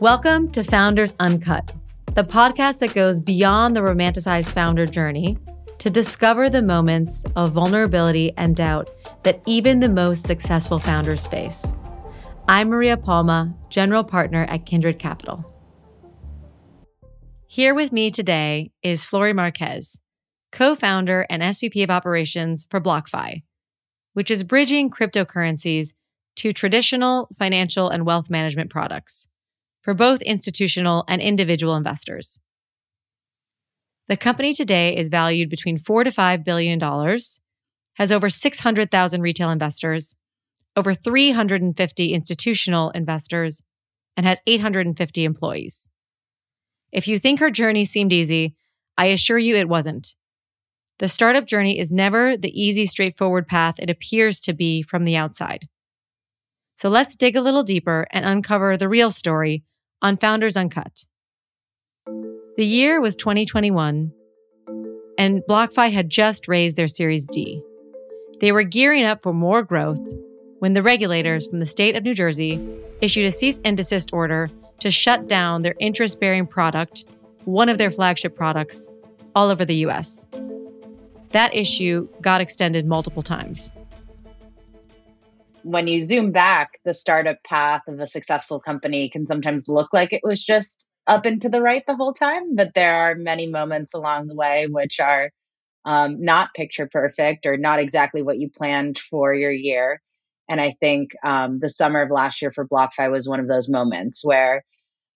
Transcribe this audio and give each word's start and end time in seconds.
Welcome 0.00 0.50
to 0.50 0.62
Founders 0.62 1.14
Uncut, 1.20 1.72
the 2.12 2.22
podcast 2.22 2.80
that 2.80 2.92
goes 2.92 3.18
beyond 3.18 3.74
the 3.74 3.80
romanticized 3.80 4.52
founder 4.52 4.84
journey 4.84 5.38
to 5.78 5.88
discover 5.88 6.50
the 6.50 6.60
moments 6.60 7.24
of 7.34 7.52
vulnerability 7.52 8.30
and 8.36 8.54
doubt 8.54 8.90
that 9.22 9.40
even 9.46 9.80
the 9.80 9.88
most 9.88 10.24
successful 10.24 10.78
founders 10.78 11.26
face. 11.26 11.72
I'm 12.46 12.68
Maria 12.68 12.98
Palma, 12.98 13.56
general 13.70 14.04
partner 14.04 14.44
at 14.50 14.66
Kindred 14.66 14.98
Capital. 14.98 15.50
Here 17.46 17.74
with 17.74 17.90
me 17.90 18.10
today 18.10 18.72
is 18.82 19.02
Flori 19.02 19.34
Marquez, 19.34 19.98
co 20.52 20.74
founder 20.74 21.24
and 21.30 21.42
SVP 21.42 21.82
of 21.82 21.90
operations 21.90 22.66
for 22.68 22.82
BlockFi, 22.82 23.44
which 24.12 24.30
is 24.30 24.42
bridging 24.42 24.90
cryptocurrencies 24.90 25.94
to 26.34 26.52
traditional 26.52 27.28
financial 27.34 27.88
and 27.88 28.04
wealth 28.04 28.28
management 28.28 28.68
products 28.68 29.28
for 29.86 29.94
both 29.94 30.20
institutional 30.22 31.04
and 31.06 31.22
individual 31.22 31.76
investors. 31.76 32.40
The 34.08 34.16
company 34.16 34.52
today 34.52 34.96
is 34.96 35.08
valued 35.08 35.48
between 35.48 35.78
4 35.78 36.02
to 36.02 36.10
5 36.10 36.42
billion 36.42 36.80
dollars, 36.80 37.38
has 37.94 38.10
over 38.10 38.28
600,000 38.28 39.22
retail 39.22 39.48
investors, 39.48 40.16
over 40.74 40.92
350 40.92 42.12
institutional 42.12 42.90
investors, 42.90 43.62
and 44.16 44.26
has 44.26 44.42
850 44.44 45.22
employees. 45.22 45.88
If 46.90 47.06
you 47.06 47.20
think 47.20 47.38
her 47.38 47.50
journey 47.52 47.84
seemed 47.84 48.12
easy, 48.12 48.56
I 48.98 49.06
assure 49.06 49.38
you 49.38 49.54
it 49.54 49.68
wasn't. 49.68 50.16
The 50.98 51.06
startup 51.08 51.46
journey 51.46 51.78
is 51.78 51.92
never 51.92 52.36
the 52.36 52.60
easy, 52.60 52.86
straightforward 52.86 53.46
path 53.46 53.76
it 53.78 53.88
appears 53.88 54.40
to 54.40 54.52
be 54.52 54.82
from 54.82 55.04
the 55.04 55.14
outside. 55.14 55.68
So 56.74 56.88
let's 56.88 57.14
dig 57.14 57.36
a 57.36 57.40
little 57.40 57.62
deeper 57.62 58.08
and 58.10 58.26
uncover 58.26 58.76
the 58.76 58.88
real 58.88 59.12
story 59.12 59.62
on 60.06 60.16
Founders 60.16 60.56
Uncut. 60.56 61.08
The 62.56 62.64
year 62.64 63.00
was 63.00 63.16
2021, 63.16 64.12
and 65.18 65.42
BlockFi 65.48 65.90
had 65.90 66.08
just 66.08 66.46
raised 66.46 66.76
their 66.76 66.86
Series 66.86 67.26
D. 67.26 67.60
They 68.38 68.52
were 68.52 68.62
gearing 68.62 69.04
up 69.04 69.20
for 69.20 69.32
more 69.32 69.64
growth 69.64 69.98
when 70.60 70.74
the 70.74 70.82
regulators 70.82 71.48
from 71.48 71.58
the 71.58 71.66
state 71.66 71.96
of 71.96 72.04
New 72.04 72.14
Jersey 72.14 72.64
issued 73.00 73.26
a 73.26 73.32
cease 73.32 73.58
and 73.64 73.76
desist 73.76 74.12
order 74.12 74.48
to 74.78 74.92
shut 74.92 75.26
down 75.26 75.62
their 75.62 75.74
interest 75.80 76.20
bearing 76.20 76.46
product, 76.46 77.04
one 77.44 77.68
of 77.68 77.78
their 77.78 77.90
flagship 77.90 78.36
products, 78.36 78.88
all 79.34 79.50
over 79.50 79.64
the 79.64 79.86
US. 79.86 80.28
That 81.30 81.52
issue 81.52 82.08
got 82.20 82.40
extended 82.40 82.86
multiple 82.86 83.22
times 83.22 83.72
when 85.66 85.88
you 85.88 86.00
zoom 86.00 86.30
back, 86.30 86.78
the 86.84 86.94
startup 86.94 87.38
path 87.44 87.82
of 87.88 87.98
a 87.98 88.06
successful 88.06 88.60
company 88.60 89.10
can 89.10 89.26
sometimes 89.26 89.68
look 89.68 89.88
like 89.92 90.12
it 90.12 90.20
was 90.22 90.44
just 90.44 90.88
up 91.08 91.26
and 91.26 91.42
to 91.42 91.48
the 91.48 91.60
right 91.60 91.82
the 91.88 91.96
whole 91.96 92.12
time, 92.12 92.54
but 92.54 92.72
there 92.74 92.94
are 92.94 93.16
many 93.16 93.48
moments 93.48 93.92
along 93.92 94.28
the 94.28 94.36
way 94.36 94.68
which 94.70 95.00
are 95.00 95.30
um, 95.84 96.22
not 96.22 96.54
picture 96.54 96.88
perfect 96.90 97.46
or 97.46 97.56
not 97.56 97.80
exactly 97.80 98.22
what 98.22 98.38
you 98.38 98.48
planned 98.48 98.96
for 98.96 99.34
your 99.34 99.50
year. 99.50 100.00
And 100.48 100.60
I 100.60 100.76
think 100.78 101.10
um, 101.24 101.58
the 101.58 101.68
summer 101.68 102.00
of 102.00 102.12
last 102.12 102.42
year 102.42 102.52
for 102.52 102.68
BlockFi 102.68 103.10
was 103.10 103.28
one 103.28 103.40
of 103.40 103.48
those 103.48 103.68
moments 103.68 104.24
where 104.24 104.64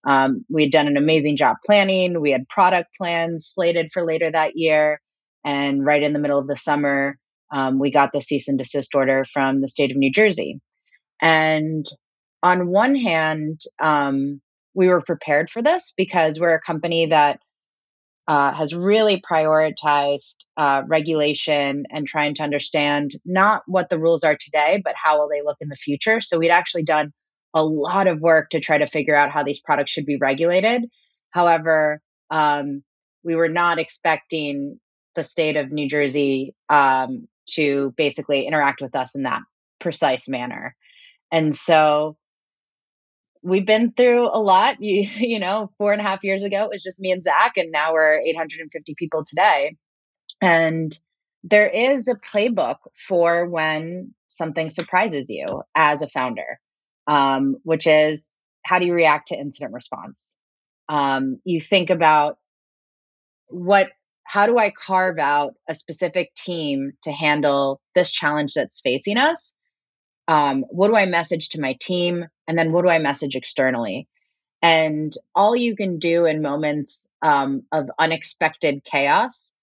um, 0.04 0.44
we 0.50 0.62
had 0.62 0.72
done 0.72 0.88
an 0.88 0.96
amazing 0.96 1.36
job 1.36 1.58
planning. 1.64 2.20
We 2.20 2.32
had 2.32 2.48
product 2.48 2.96
plans 2.98 3.48
slated 3.52 3.92
for 3.92 4.04
later 4.04 4.28
that 4.28 4.56
year. 4.56 5.00
And 5.44 5.86
right 5.86 6.02
in 6.02 6.12
the 6.12 6.18
middle 6.18 6.40
of 6.40 6.48
the 6.48 6.56
summer, 6.56 7.16
um, 7.50 7.78
we 7.78 7.90
got 7.90 8.12
the 8.12 8.20
cease 8.20 8.48
and 8.48 8.58
desist 8.58 8.94
order 8.94 9.24
from 9.32 9.60
the 9.60 9.68
state 9.68 9.90
of 9.90 9.96
New 9.96 10.12
Jersey. 10.12 10.60
And 11.20 11.86
on 12.42 12.68
one 12.68 12.94
hand, 12.94 13.60
um, 13.80 14.40
we 14.74 14.88
were 14.88 15.02
prepared 15.02 15.50
for 15.50 15.62
this 15.62 15.92
because 15.96 16.38
we're 16.38 16.54
a 16.54 16.60
company 16.60 17.06
that 17.06 17.40
uh, 18.28 18.52
has 18.52 18.74
really 18.74 19.20
prioritized 19.28 20.44
uh, 20.56 20.82
regulation 20.86 21.84
and 21.91 22.06
trying 22.06 22.34
to 22.36 22.44
understand 22.44 23.10
not 23.25 23.62
what 23.66 23.88
the 23.88 23.98
rules 23.98 24.22
are 24.22 24.36
today, 24.38 24.80
but 24.84 24.94
how 24.96 25.19
will 25.19 25.28
they 25.28 25.42
look 25.42 25.56
in 25.60 25.69
the 25.69 25.76
future. 25.76 26.20
So 26.20 26.38
we'd 26.38 26.50
actually 26.50 26.84
done 26.84 27.12
a 27.54 27.64
lot 27.64 28.06
of 28.06 28.20
work 28.20 28.50
to 28.50 28.60
try 28.60 28.78
to 28.78 28.86
figure 28.86 29.16
out 29.16 29.32
how 29.32 29.42
these 29.42 29.60
products 29.60 29.91
should 29.91 30.06
be 30.06 30.16
regulated. 30.16 30.84
However, 31.30 32.00
um, 32.30 32.84
we 33.25 33.34
were 33.34 33.48
not 33.48 33.80
expecting 33.80 34.78
the 35.16 35.25
state 35.25 35.56
of 35.56 35.72
New 35.72 35.88
Jersey 35.88 36.54
um, 36.69 37.26
to 37.55 37.93
basically 37.97 38.47
interact 38.47 38.81
with 38.81 38.94
us 38.94 39.15
in 39.15 39.25
that 39.25 39.43
precise 39.81 40.28
manner. 40.28 40.77
And 41.33 41.55
so 41.55 42.16
we've 43.43 43.66
been 43.66 43.93
through 43.93 44.28
a 44.28 44.41
lot. 44.41 44.77
You, 44.81 45.03
you 45.16 45.38
know, 45.38 45.71
four 45.78 45.93
and 45.93 46.00
a 46.00 46.05
half 46.05 46.25
years 46.25 46.43
ago, 46.43 46.65
it 46.65 46.71
was 46.71 46.83
just 46.83 47.00
me 47.00 47.12
and 47.12 47.22
Zach, 47.22 47.56
and 47.56 47.71
now 47.71 47.93
we're 47.93 48.21
850 48.21 48.94
people 48.99 49.25
today. 49.27 49.77
And 50.41 50.97
there 51.43 51.69
is 51.69 52.09
a 52.09 52.15
playbook 52.15 52.77
for 53.09 53.49
when 53.49 54.15
something 54.28 54.71
surprises 54.71 55.31
you 55.31 55.47
as 55.75 56.03
a 56.03 56.09
founder, 56.09 56.61
um, 57.06 57.56
which 57.62 57.87
is 57.87 58.41
how 58.62 58.78
do 58.78 58.87
you 58.87 58.94
react 58.94 59.28
to 59.28 59.38
incident 59.38 59.72
response? 59.72 60.38
Um, 60.88 61.41
you 61.44 61.61
think 61.61 61.91
about 61.91 62.38
what 63.49 63.91
how 64.30 64.46
do 64.46 64.58
I 64.58 64.70
carve 64.70 65.18
out 65.18 65.56
a 65.68 65.74
specific 65.74 66.32
team 66.36 66.92
to 67.02 67.10
handle 67.10 67.80
this 67.96 68.12
challenge 68.12 68.54
that's 68.54 68.80
facing 68.80 69.16
us? 69.16 69.56
Um, 70.28 70.64
what 70.70 70.86
do 70.86 70.94
I 70.94 71.06
message 71.06 71.48
to 71.48 71.60
my 71.60 71.76
team? 71.80 72.26
And 72.46 72.56
then 72.56 72.70
what 72.70 72.82
do 72.82 72.88
I 72.88 73.00
message 73.00 73.34
externally? 73.34 74.06
And 74.62 75.12
all 75.34 75.56
you 75.56 75.74
can 75.74 75.98
do 75.98 76.26
in 76.26 76.42
moments 76.42 77.10
um, 77.20 77.64
of 77.72 77.90
unexpected 77.98 78.84
chaos 78.84 79.56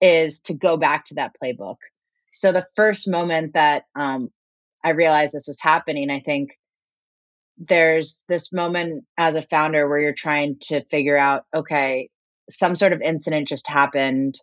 is 0.00 0.42
to 0.42 0.54
go 0.54 0.76
back 0.76 1.06
to 1.06 1.14
that 1.16 1.34
playbook. 1.42 1.78
So 2.32 2.52
the 2.52 2.68
first 2.76 3.10
moment 3.10 3.54
that 3.54 3.86
um, 3.96 4.28
I 4.84 4.90
realized 4.90 5.34
this 5.34 5.48
was 5.48 5.60
happening, 5.60 6.10
I 6.10 6.20
think 6.20 6.50
there's 7.58 8.24
this 8.28 8.52
moment 8.52 9.02
as 9.18 9.34
a 9.34 9.42
founder 9.42 9.88
where 9.88 9.98
you're 9.98 10.12
trying 10.12 10.58
to 10.68 10.84
figure 10.84 11.18
out 11.18 11.42
okay, 11.52 12.08
some 12.50 12.76
sort 12.76 12.92
of 12.92 13.00
incident 13.00 13.48
just 13.48 13.68
happened 13.68 14.34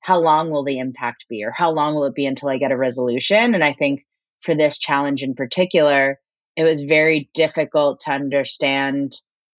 how 0.00 0.18
long 0.20 0.50
will 0.50 0.64
the 0.64 0.78
impact 0.78 1.24
be 1.30 1.44
or 1.44 1.50
how 1.50 1.70
long 1.70 1.94
will 1.94 2.04
it 2.04 2.14
be 2.14 2.26
until 2.26 2.48
i 2.50 2.58
get 2.58 2.72
a 2.72 2.76
resolution? 2.76 3.54
And 3.54 3.64
i 3.64 3.72
think 3.72 4.04
for 4.42 4.54
this 4.54 4.78
challenge 4.78 5.22
in 5.22 5.34
particular 5.34 6.18
it 6.56 6.64
was 6.64 6.82
very 6.82 7.30
difficult 7.34 8.00
to 8.00 8.12
understand 8.12 9.14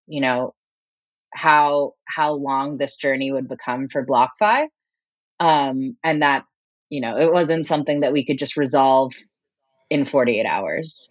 you 0.08 0.22
know 0.22 0.54
how 1.34 1.94
how 2.06 2.34
long 2.34 2.78
this 2.78 2.96
journey 2.96 3.32
would 3.32 3.50
become 3.50 3.90
for 3.90 4.06
blockfi. 4.06 4.68
Um 5.40 5.98
and 6.04 6.22
that 6.22 6.46
you 6.90 7.02
know 7.02 7.18
it 7.18 7.32
wasn't 7.32 7.66
something 7.66 8.02
that 8.02 8.14
we 8.14 8.26
could 8.26 8.40
just 8.40 8.58
resolve 8.58 9.14
in 9.90 10.06
48 10.06 10.46
hours 10.46 11.10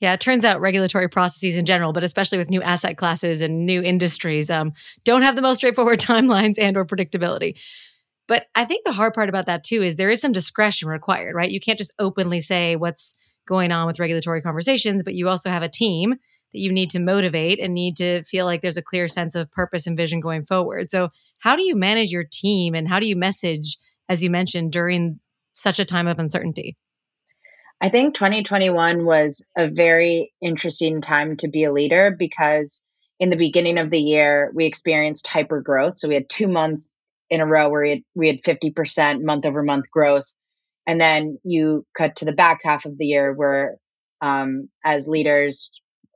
yeah, 0.00 0.12
it 0.12 0.20
turns 0.20 0.44
out 0.44 0.60
regulatory 0.60 1.08
processes 1.08 1.56
in 1.56 1.66
general, 1.66 1.92
but 1.92 2.04
especially 2.04 2.38
with 2.38 2.50
new 2.50 2.62
asset 2.62 2.96
classes 2.96 3.40
and 3.40 3.66
new 3.66 3.82
industries, 3.82 4.48
um, 4.48 4.72
don't 5.04 5.22
have 5.22 5.34
the 5.36 5.42
most 5.42 5.58
straightforward 5.58 5.98
timelines 6.00 6.54
and 6.58 6.76
or 6.76 6.84
predictability. 6.84 7.54
But 8.28 8.46
I 8.54 8.64
think 8.64 8.84
the 8.84 8.92
hard 8.92 9.14
part 9.14 9.28
about 9.28 9.46
that 9.46 9.64
too 9.64 9.82
is 9.82 9.96
there 9.96 10.10
is 10.10 10.20
some 10.20 10.32
discretion 10.32 10.88
required, 10.88 11.34
right? 11.34 11.50
You 11.50 11.60
can't 11.60 11.78
just 11.78 11.94
openly 11.98 12.40
say 12.40 12.76
what's 12.76 13.14
going 13.46 13.72
on 13.72 13.86
with 13.86 13.98
regulatory 13.98 14.42
conversations, 14.42 15.02
but 15.02 15.14
you 15.14 15.28
also 15.28 15.50
have 15.50 15.62
a 15.62 15.68
team 15.68 16.10
that 16.52 16.60
you 16.60 16.70
need 16.70 16.90
to 16.90 17.00
motivate 17.00 17.58
and 17.58 17.74
need 17.74 17.96
to 17.96 18.22
feel 18.22 18.44
like 18.44 18.62
there's 18.62 18.76
a 18.76 18.82
clear 18.82 19.08
sense 19.08 19.34
of 19.34 19.50
purpose 19.50 19.86
and 19.86 19.96
vision 19.96 20.20
going 20.20 20.44
forward. 20.44 20.90
So, 20.90 21.08
how 21.40 21.56
do 21.56 21.62
you 21.62 21.76
manage 21.76 22.10
your 22.10 22.24
team 22.30 22.74
and 22.74 22.88
how 22.88 22.98
do 22.98 23.06
you 23.06 23.16
message, 23.16 23.78
as 24.08 24.22
you 24.22 24.30
mentioned, 24.30 24.72
during 24.72 25.20
such 25.54 25.78
a 25.78 25.84
time 25.84 26.06
of 26.08 26.18
uncertainty? 26.18 26.76
I 27.80 27.90
think 27.90 28.14
2021 28.14 29.04
was 29.04 29.48
a 29.56 29.68
very 29.68 30.32
interesting 30.40 31.00
time 31.00 31.36
to 31.38 31.48
be 31.48 31.64
a 31.64 31.72
leader 31.72 32.14
because 32.16 32.84
in 33.20 33.30
the 33.30 33.36
beginning 33.36 33.78
of 33.78 33.90
the 33.90 34.00
year, 34.00 34.50
we 34.54 34.66
experienced 34.66 35.28
hyper 35.28 35.60
growth. 35.60 35.98
So 35.98 36.08
we 36.08 36.14
had 36.14 36.28
two 36.28 36.48
months 36.48 36.98
in 37.30 37.40
a 37.40 37.46
row 37.46 37.68
where 37.68 37.82
we 37.82 37.90
had, 37.90 38.02
we 38.14 38.26
had 38.28 38.42
50% 38.42 39.22
month 39.22 39.46
over 39.46 39.62
month 39.62 39.90
growth. 39.90 40.26
And 40.86 41.00
then 41.00 41.38
you 41.44 41.84
cut 41.96 42.16
to 42.16 42.24
the 42.24 42.32
back 42.32 42.60
half 42.64 42.84
of 42.84 42.96
the 42.96 43.06
year 43.06 43.32
where, 43.32 43.76
um, 44.20 44.68
as 44.84 45.06
leaders, 45.06 45.70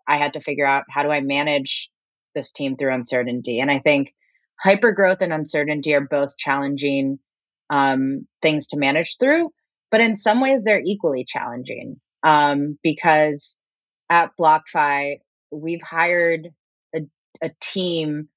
I 0.08 0.16
had 0.16 0.32
to 0.32 0.40
figure 0.40 0.66
out 0.66 0.84
how 0.88 1.02
do 1.04 1.10
I 1.10 1.20
manage 1.20 1.90
this 2.34 2.52
team 2.52 2.76
through 2.76 2.94
uncertainty. 2.94 3.60
And 3.60 3.70
I 3.70 3.78
think 3.78 4.14
hyper 4.60 4.92
growth 4.92 5.20
and 5.20 5.32
uncertainty 5.32 5.94
are 5.94 6.00
both 6.00 6.36
challenging 6.36 7.18
um, 7.70 8.26
things 8.40 8.68
to 8.68 8.78
manage 8.78 9.16
through. 9.18 9.50
But 9.92 10.00
in 10.00 10.16
some 10.16 10.40
ways, 10.40 10.64
they're 10.64 10.82
equally 10.84 11.24
challenging 11.24 12.00
um, 12.24 12.78
because 12.82 13.60
at 14.10 14.32
BlockFi, 14.40 15.20
we've 15.52 15.82
hired 15.82 16.48
a, 16.94 17.02
a 17.42 17.50
team 17.60 18.28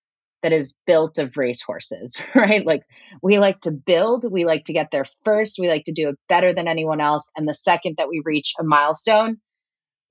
that 0.43 0.51
is 0.51 0.75
built 0.85 1.17
of 1.17 1.37
racehorses, 1.37 2.21
right? 2.35 2.63
Like 2.65 2.83
we 3.23 3.39
like 3.39 3.61
to 3.61 3.71
build, 3.71 4.29
we 4.29 4.45
like 4.45 4.65
to 4.65 4.73
get 4.73 4.89
there 4.91 5.05
first, 5.23 5.57
we 5.57 5.69
like 5.69 5.85
to 5.85 5.93
do 5.93 6.09
it 6.09 6.19
better 6.29 6.53
than 6.53 6.67
anyone 6.67 7.01
else. 7.01 7.31
And 7.35 7.47
the 7.47 7.53
second 7.53 7.95
that 7.97 8.09
we 8.09 8.21
reach 8.23 8.53
a 8.59 8.63
milestone, 8.63 9.37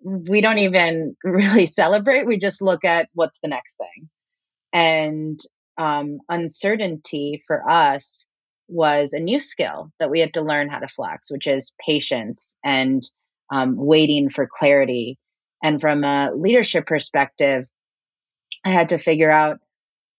we 0.02 0.40
don't 0.40 0.58
even 0.58 1.14
really 1.24 1.66
celebrate. 1.66 2.26
We 2.26 2.38
just 2.38 2.62
look 2.62 2.84
at 2.84 3.10
what's 3.12 3.40
the 3.40 3.48
next 3.48 3.76
thing. 3.76 4.08
And 4.72 5.38
um, 5.76 6.18
uncertainty 6.28 7.42
for 7.46 7.68
us 7.68 8.30
was 8.68 9.12
a 9.12 9.20
new 9.20 9.38
skill 9.38 9.92
that 9.98 10.10
we 10.10 10.20
had 10.20 10.34
to 10.34 10.42
learn 10.42 10.68
how 10.68 10.78
to 10.78 10.88
flex, 10.88 11.30
which 11.30 11.46
is 11.46 11.74
patience 11.84 12.58
and 12.64 13.02
um, 13.52 13.76
waiting 13.76 14.30
for 14.30 14.48
clarity. 14.50 15.18
And 15.62 15.80
from 15.80 16.04
a 16.04 16.30
leadership 16.34 16.86
perspective, 16.86 17.66
I 18.64 18.70
had 18.70 18.90
to 18.90 18.98
figure 18.98 19.30
out 19.30 19.58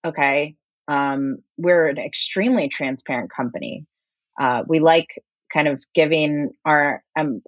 okay, 0.05 0.55
um, 0.87 1.37
we're 1.57 1.87
an 1.87 1.97
extremely 1.97 2.69
transparent 2.69 3.31
company. 3.31 3.87
Uh, 4.39 4.63
we 4.67 4.79
like 4.79 5.19
kind 5.51 5.67
of 5.67 5.83
giving 5.93 6.51
our 6.63 7.03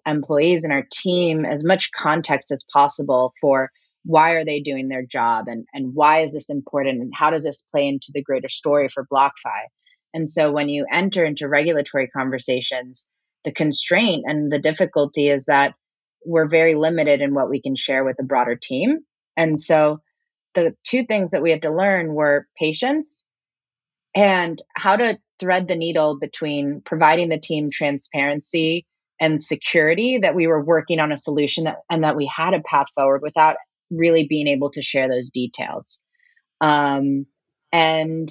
employees 0.05 0.63
and 0.63 0.73
our 0.73 0.87
team 0.91 1.45
as 1.45 1.63
much 1.63 1.91
context 1.91 2.51
as 2.51 2.65
possible 2.71 3.33
for 3.39 3.69
why 4.05 4.31
are 4.31 4.45
they 4.45 4.61
doing 4.61 4.87
their 4.87 5.05
job 5.05 5.47
and, 5.47 5.65
and 5.73 5.93
why 5.93 6.21
is 6.21 6.31
this 6.31 6.49
important 6.49 7.01
and 7.01 7.11
how 7.13 7.29
does 7.29 7.43
this 7.43 7.67
play 7.69 7.87
into 7.87 8.11
the 8.13 8.23
greater 8.23 8.49
story 8.49 8.87
for 8.87 9.05
BlockFi. 9.11 9.65
And 10.13 10.29
so 10.29 10.51
when 10.51 10.69
you 10.69 10.85
enter 10.91 11.23
into 11.25 11.47
regulatory 11.47 12.07
conversations, 12.07 13.09
the 13.43 13.51
constraint 13.51 14.25
and 14.27 14.51
the 14.51 14.59
difficulty 14.59 15.29
is 15.29 15.45
that 15.45 15.75
we're 16.25 16.47
very 16.47 16.75
limited 16.75 17.21
in 17.21 17.33
what 17.33 17.49
we 17.49 17.61
can 17.61 17.75
share 17.75 18.03
with 18.03 18.17
the 18.17 18.23
broader 18.23 18.57
team. 18.61 18.99
And 19.35 19.59
so 19.59 20.01
the 20.55 20.75
two 20.83 21.05
things 21.05 21.31
that 21.31 21.43
we 21.43 21.51
had 21.51 21.61
to 21.61 21.73
learn 21.73 22.13
were 22.13 22.47
patience 22.57 23.25
and 24.15 24.59
how 24.75 24.95
to 24.95 25.19
thread 25.39 25.67
the 25.67 25.75
needle 25.75 26.17
between 26.19 26.81
providing 26.83 27.29
the 27.29 27.39
team 27.39 27.69
transparency 27.71 28.85
and 29.21 29.41
security 29.41 30.19
that 30.19 30.35
we 30.35 30.47
were 30.47 30.63
working 30.63 30.99
on 30.99 31.11
a 31.11 31.17
solution 31.17 31.65
that, 31.65 31.77
and 31.89 32.03
that 32.03 32.15
we 32.15 32.29
had 32.35 32.53
a 32.53 32.61
path 32.61 32.87
forward 32.95 33.21
without 33.21 33.55
really 33.91 34.27
being 34.27 34.47
able 34.47 34.71
to 34.71 34.81
share 34.81 35.07
those 35.07 35.31
details. 35.31 36.03
Um, 36.59 37.27
and 37.71 38.29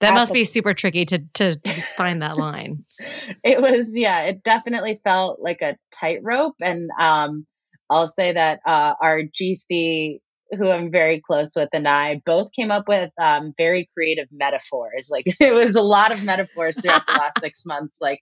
that 0.00 0.14
must 0.14 0.32
be 0.32 0.44
super 0.44 0.74
tricky 0.74 1.04
to 1.06 1.24
to 1.34 1.58
find 1.96 2.22
that 2.22 2.36
line. 2.36 2.84
It 3.44 3.60
was, 3.60 3.96
yeah, 3.96 4.22
it 4.22 4.42
definitely 4.42 5.00
felt 5.04 5.38
like 5.40 5.62
a 5.62 5.76
tightrope. 5.92 6.56
And 6.60 6.90
um, 6.98 7.46
I'll 7.88 8.08
say 8.08 8.32
that 8.32 8.60
uh, 8.66 8.94
our 9.00 9.22
GC 9.22 10.18
who 10.56 10.68
I'm 10.68 10.90
very 10.90 11.20
close 11.20 11.54
with 11.54 11.68
and 11.72 11.86
I 11.86 12.22
both 12.24 12.52
came 12.52 12.70
up 12.70 12.88
with 12.88 13.10
um, 13.20 13.52
very 13.56 13.88
creative 13.94 14.28
metaphors. 14.32 15.10
Like 15.18 15.26
it 15.40 15.52
was 15.52 15.74
a 15.74 15.82
lot 15.82 16.12
of 16.12 16.22
metaphors 16.22 16.78
throughout 16.78 17.06
the 17.06 17.14
last 17.14 17.40
six 17.40 17.62
months. 17.66 17.98
Like, 18.00 18.20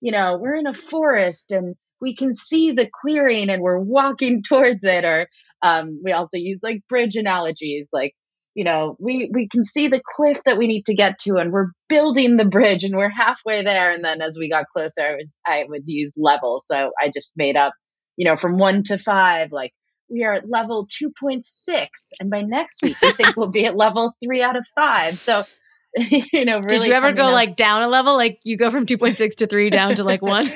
you 0.00 0.12
know, 0.12 0.38
we're 0.38 0.54
in 0.54 0.66
a 0.66 0.74
forest 0.74 1.52
and 1.52 1.76
we 2.00 2.16
can 2.16 2.32
see 2.32 2.72
the 2.72 2.90
clearing 2.92 3.48
and 3.48 3.62
we're 3.62 3.78
walking 3.78 4.42
towards 4.42 4.84
it. 4.84 5.04
Or 5.04 5.28
um, 5.62 6.00
we 6.04 6.12
also 6.12 6.36
use 6.36 6.60
like 6.62 6.82
bridge 6.88 7.16
analogies. 7.16 7.90
Like, 7.92 8.14
you 8.54 8.64
know, 8.64 8.96
we 8.98 9.30
we 9.32 9.48
can 9.48 9.62
see 9.62 9.88
the 9.88 10.02
cliff 10.04 10.42
that 10.44 10.58
we 10.58 10.66
need 10.66 10.84
to 10.86 10.94
get 10.94 11.18
to, 11.20 11.36
and 11.36 11.52
we're 11.52 11.70
building 11.88 12.36
the 12.36 12.44
bridge, 12.44 12.84
and 12.84 12.96
we're 12.96 13.08
halfway 13.08 13.62
there. 13.62 13.90
And 13.90 14.04
then 14.04 14.20
as 14.20 14.36
we 14.38 14.50
got 14.50 14.66
closer, 14.74 15.02
I 15.02 15.14
was 15.14 15.34
I 15.46 15.64
would 15.68 15.82
use 15.86 16.14
levels. 16.16 16.66
So 16.66 16.90
I 17.00 17.10
just 17.12 17.34
made 17.36 17.56
up, 17.56 17.72
you 18.16 18.26
know, 18.26 18.36
from 18.36 18.58
one 18.58 18.82
to 18.84 18.98
five, 18.98 19.52
like 19.52 19.72
we 20.12 20.24
are 20.24 20.34
at 20.34 20.48
level 20.48 20.86
2.6 20.86 21.86
and 22.20 22.30
by 22.30 22.42
next 22.42 22.82
week 22.82 22.96
we 23.00 23.12
think 23.12 23.36
we'll 23.36 23.48
be 23.48 23.64
at 23.64 23.76
level 23.76 24.14
3 24.22 24.42
out 24.42 24.56
of 24.56 24.66
5 24.76 25.14
so 25.14 25.42
you 25.96 26.44
know 26.44 26.58
really 26.60 26.78
did 26.78 26.86
you 26.88 26.92
ever 26.92 27.12
go 27.12 27.28
up. 27.28 27.32
like 27.32 27.56
down 27.56 27.82
a 27.82 27.88
level 27.88 28.14
like 28.14 28.38
you 28.44 28.56
go 28.56 28.70
from 28.70 28.86
2.6 28.86 29.36
to 29.36 29.46
3 29.46 29.70
down 29.70 29.94
to 29.94 30.04
like 30.04 30.22
1 30.22 30.46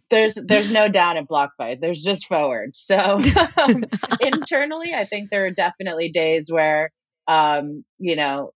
there's 0.10 0.34
there's 0.34 0.70
no 0.70 0.88
down 0.88 1.16
at 1.16 1.28
BlockFi 1.28 1.80
there's 1.80 2.00
just 2.00 2.26
forward 2.26 2.72
so 2.74 2.96
um, 3.58 3.84
internally 4.20 4.94
i 4.94 5.04
think 5.04 5.30
there 5.30 5.46
are 5.46 5.50
definitely 5.50 6.10
days 6.10 6.50
where 6.50 6.90
um 7.28 7.84
you 7.98 8.16
know 8.16 8.52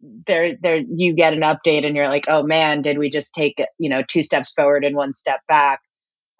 there 0.00 0.56
there 0.60 0.76
you 0.76 1.14
get 1.14 1.32
an 1.32 1.40
update 1.40 1.84
and 1.86 1.96
you're 1.96 2.08
like 2.08 2.26
oh 2.28 2.42
man 2.42 2.82
did 2.82 2.98
we 2.98 3.10
just 3.10 3.34
take 3.34 3.62
you 3.78 3.90
know 3.90 4.02
two 4.06 4.22
steps 4.22 4.52
forward 4.52 4.84
and 4.84 4.96
one 4.96 5.12
step 5.12 5.40
back 5.48 5.80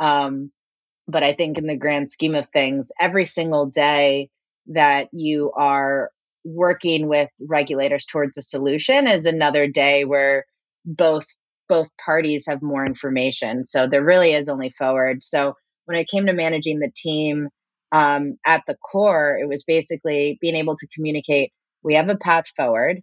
um 0.01 0.51
but 1.09 1.23
I 1.23 1.33
think 1.33 1.59
in 1.59 1.67
the 1.67 1.77
grand 1.77 2.11
scheme 2.11 2.35
of 2.35 2.49
things, 2.49 2.93
every 3.01 3.25
single 3.25 3.67
day 3.67 4.29
that 4.69 5.09
you 5.13 5.51
are 5.57 6.11
working 6.45 7.09
with 7.09 7.31
regulators 7.43 8.05
towards 8.07 8.39
a 8.39 8.43
solution 8.43 9.09
is 9.09 9.27
another 9.27 9.67
day 9.67 10.05
where 10.05 10.45
both 10.85 11.27
both 11.69 11.91
parties 12.03 12.47
have 12.49 12.63
more 12.63 12.87
information. 12.87 13.65
So 13.65 13.87
there 13.87 14.05
really 14.05 14.33
is 14.33 14.49
only 14.49 14.71
forward. 14.71 15.23
So 15.23 15.55
when 15.87 15.99
it 15.99 16.09
came 16.09 16.27
to 16.27 16.33
managing 16.33 16.79
the 16.79 16.91
team, 16.95 17.49
um, 17.93 18.39
at 18.47 18.63
the 18.67 18.77
core, 18.77 19.39
it 19.41 19.49
was 19.49 19.65
basically 19.65 20.39
being 20.41 20.55
able 20.57 20.77
to 20.77 20.89
communicate. 20.95 21.53
We 21.83 21.95
have 21.95 22.09
a 22.09 22.17
path 22.17 22.47
forward, 22.57 23.01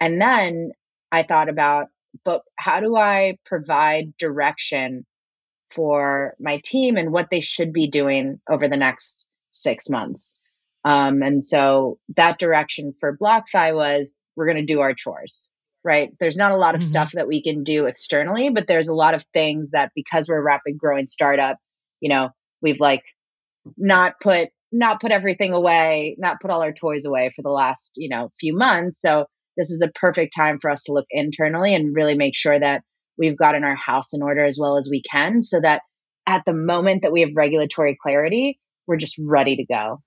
and 0.00 0.20
then 0.20 0.72
I 1.12 1.22
thought 1.22 1.48
about, 1.48 1.86
but 2.24 2.42
how 2.56 2.80
do 2.80 2.96
I 2.96 3.38
provide 3.44 4.16
direction 4.16 5.06
for 5.70 6.34
my 6.40 6.60
team 6.62 6.96
and 6.96 7.12
what 7.12 7.30
they 7.30 7.40
should 7.40 7.72
be 7.72 7.88
doing 7.88 8.40
over 8.48 8.68
the 8.68 8.76
next 8.76 9.26
six 9.50 9.88
months. 9.88 10.36
Um, 10.84 11.22
and 11.22 11.42
so 11.42 11.98
that 12.16 12.38
direction 12.38 12.92
for 12.98 13.16
BlockFi 13.16 13.74
was 13.74 14.26
we're 14.34 14.46
going 14.46 14.64
to 14.64 14.72
do 14.72 14.80
our 14.80 14.94
chores, 14.94 15.52
right? 15.84 16.12
There's 16.18 16.36
not 16.36 16.52
a 16.52 16.56
lot 16.56 16.74
of 16.74 16.80
mm-hmm. 16.80 16.88
stuff 16.88 17.12
that 17.12 17.28
we 17.28 17.42
can 17.42 17.62
do 17.62 17.86
externally, 17.86 18.50
but 18.50 18.66
there's 18.66 18.88
a 18.88 18.94
lot 18.94 19.14
of 19.14 19.24
things 19.32 19.72
that 19.72 19.92
because 19.94 20.28
we're 20.28 20.38
a 20.38 20.42
rapid 20.42 20.78
growing 20.78 21.06
startup, 21.06 21.58
you 22.00 22.08
know, 22.08 22.30
we've 22.62 22.80
like 22.80 23.04
not 23.76 24.14
put 24.20 24.50
not 24.72 25.00
put 25.00 25.10
everything 25.10 25.52
away, 25.52 26.14
not 26.18 26.40
put 26.40 26.50
all 26.50 26.62
our 26.62 26.72
toys 26.72 27.04
away 27.04 27.32
for 27.34 27.42
the 27.42 27.50
last, 27.50 27.94
you 27.96 28.08
know, 28.08 28.30
few 28.38 28.56
months. 28.56 29.00
So 29.00 29.26
this 29.56 29.70
is 29.70 29.82
a 29.82 29.90
perfect 29.90 30.32
time 30.34 30.58
for 30.60 30.70
us 30.70 30.84
to 30.84 30.92
look 30.92 31.06
internally 31.10 31.74
and 31.74 31.94
really 31.94 32.14
make 32.14 32.36
sure 32.36 32.58
that 32.58 32.82
we've 33.18 33.36
gotten 33.36 33.64
our 33.64 33.74
house 33.74 34.14
in 34.14 34.22
order 34.22 34.44
as 34.44 34.58
well 34.60 34.76
as 34.76 34.88
we 34.88 35.02
can 35.02 35.42
so 35.42 35.60
that 35.60 35.82
at 36.26 36.44
the 36.46 36.54
moment 36.54 37.02
that 37.02 37.12
we 37.12 37.22
have 37.22 37.30
regulatory 37.34 37.98
clarity, 38.00 38.60
we're 38.86 38.96
just 38.96 39.16
ready 39.20 39.56
to 39.56 39.64
go. 39.64 40.00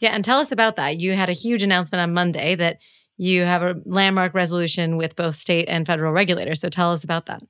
Yeah, 0.00 0.10
and 0.10 0.24
tell 0.24 0.40
us 0.40 0.52
about 0.52 0.76
that. 0.76 0.98
You 0.98 1.14
had 1.14 1.30
a 1.30 1.34
huge 1.34 1.62
announcement 1.62 2.02
on 2.02 2.12
Monday 2.12 2.54
that 2.56 2.78
you 3.16 3.44
have 3.44 3.62
a 3.62 3.76
landmark 3.86 4.34
resolution 4.34 4.96
with 4.96 5.16
both 5.16 5.36
state 5.36 5.68
and 5.68 5.86
federal 5.86 6.12
regulators. 6.12 6.60
So 6.60 6.68
tell 6.68 6.92
us 6.92 7.04
about 7.04 7.26
that. 7.26 7.42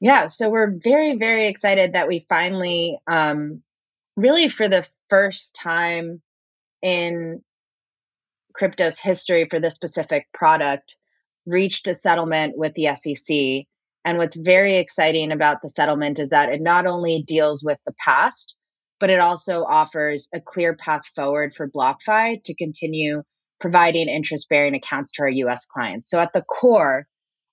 Yeah, 0.00 0.26
so 0.26 0.48
we're 0.48 0.74
very, 0.82 1.16
very 1.16 1.46
excited 1.46 1.92
that 1.92 2.08
we 2.08 2.24
finally, 2.28 2.98
um, 3.06 3.62
really 4.16 4.48
for 4.48 4.68
the 4.68 4.88
first 5.08 5.56
time 5.60 6.22
in 6.82 7.42
crypto's 8.54 8.98
history 8.98 9.46
for 9.48 9.60
this 9.60 9.74
specific 9.74 10.26
product, 10.32 10.96
reached 11.46 11.88
a 11.88 11.94
settlement 11.94 12.54
with 12.56 12.74
the 12.74 12.94
SEC. 12.94 13.66
And 14.04 14.18
what's 14.18 14.40
very 14.40 14.76
exciting 14.76 15.32
about 15.32 15.62
the 15.62 15.68
settlement 15.68 16.18
is 16.18 16.30
that 16.30 16.50
it 16.50 16.60
not 16.60 16.86
only 16.86 17.22
deals 17.26 17.62
with 17.64 17.78
the 17.86 17.94
past, 18.04 18.56
but 18.98 19.10
it 19.10 19.18
also 19.18 19.64
offers 19.64 20.28
a 20.34 20.40
clear 20.40 20.74
path 20.74 21.06
forward 21.14 21.54
for 21.54 21.70
BlockFi 21.70 22.42
to 22.44 22.54
continue 22.54 23.22
providing 23.60 24.08
interest 24.08 24.48
bearing 24.48 24.74
accounts 24.74 25.12
to 25.12 25.22
our 25.22 25.28
US 25.28 25.66
clients. 25.66 26.08
So 26.08 26.20
at 26.20 26.32
the 26.32 26.42
core, 26.42 27.06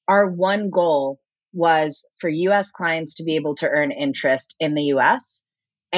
our 0.08 0.30
one 0.30 0.70
goal 0.70 1.20
was 1.54 2.10
for 2.20 2.30
US 2.30 2.72
clients 2.72 3.16
to 3.16 3.24
be 3.24 3.36
able 3.36 3.56
to 3.56 3.70
earn 3.70 3.92
interest 3.92 4.56
in 4.60 4.76
the 4.76 4.84
US. 4.94 5.47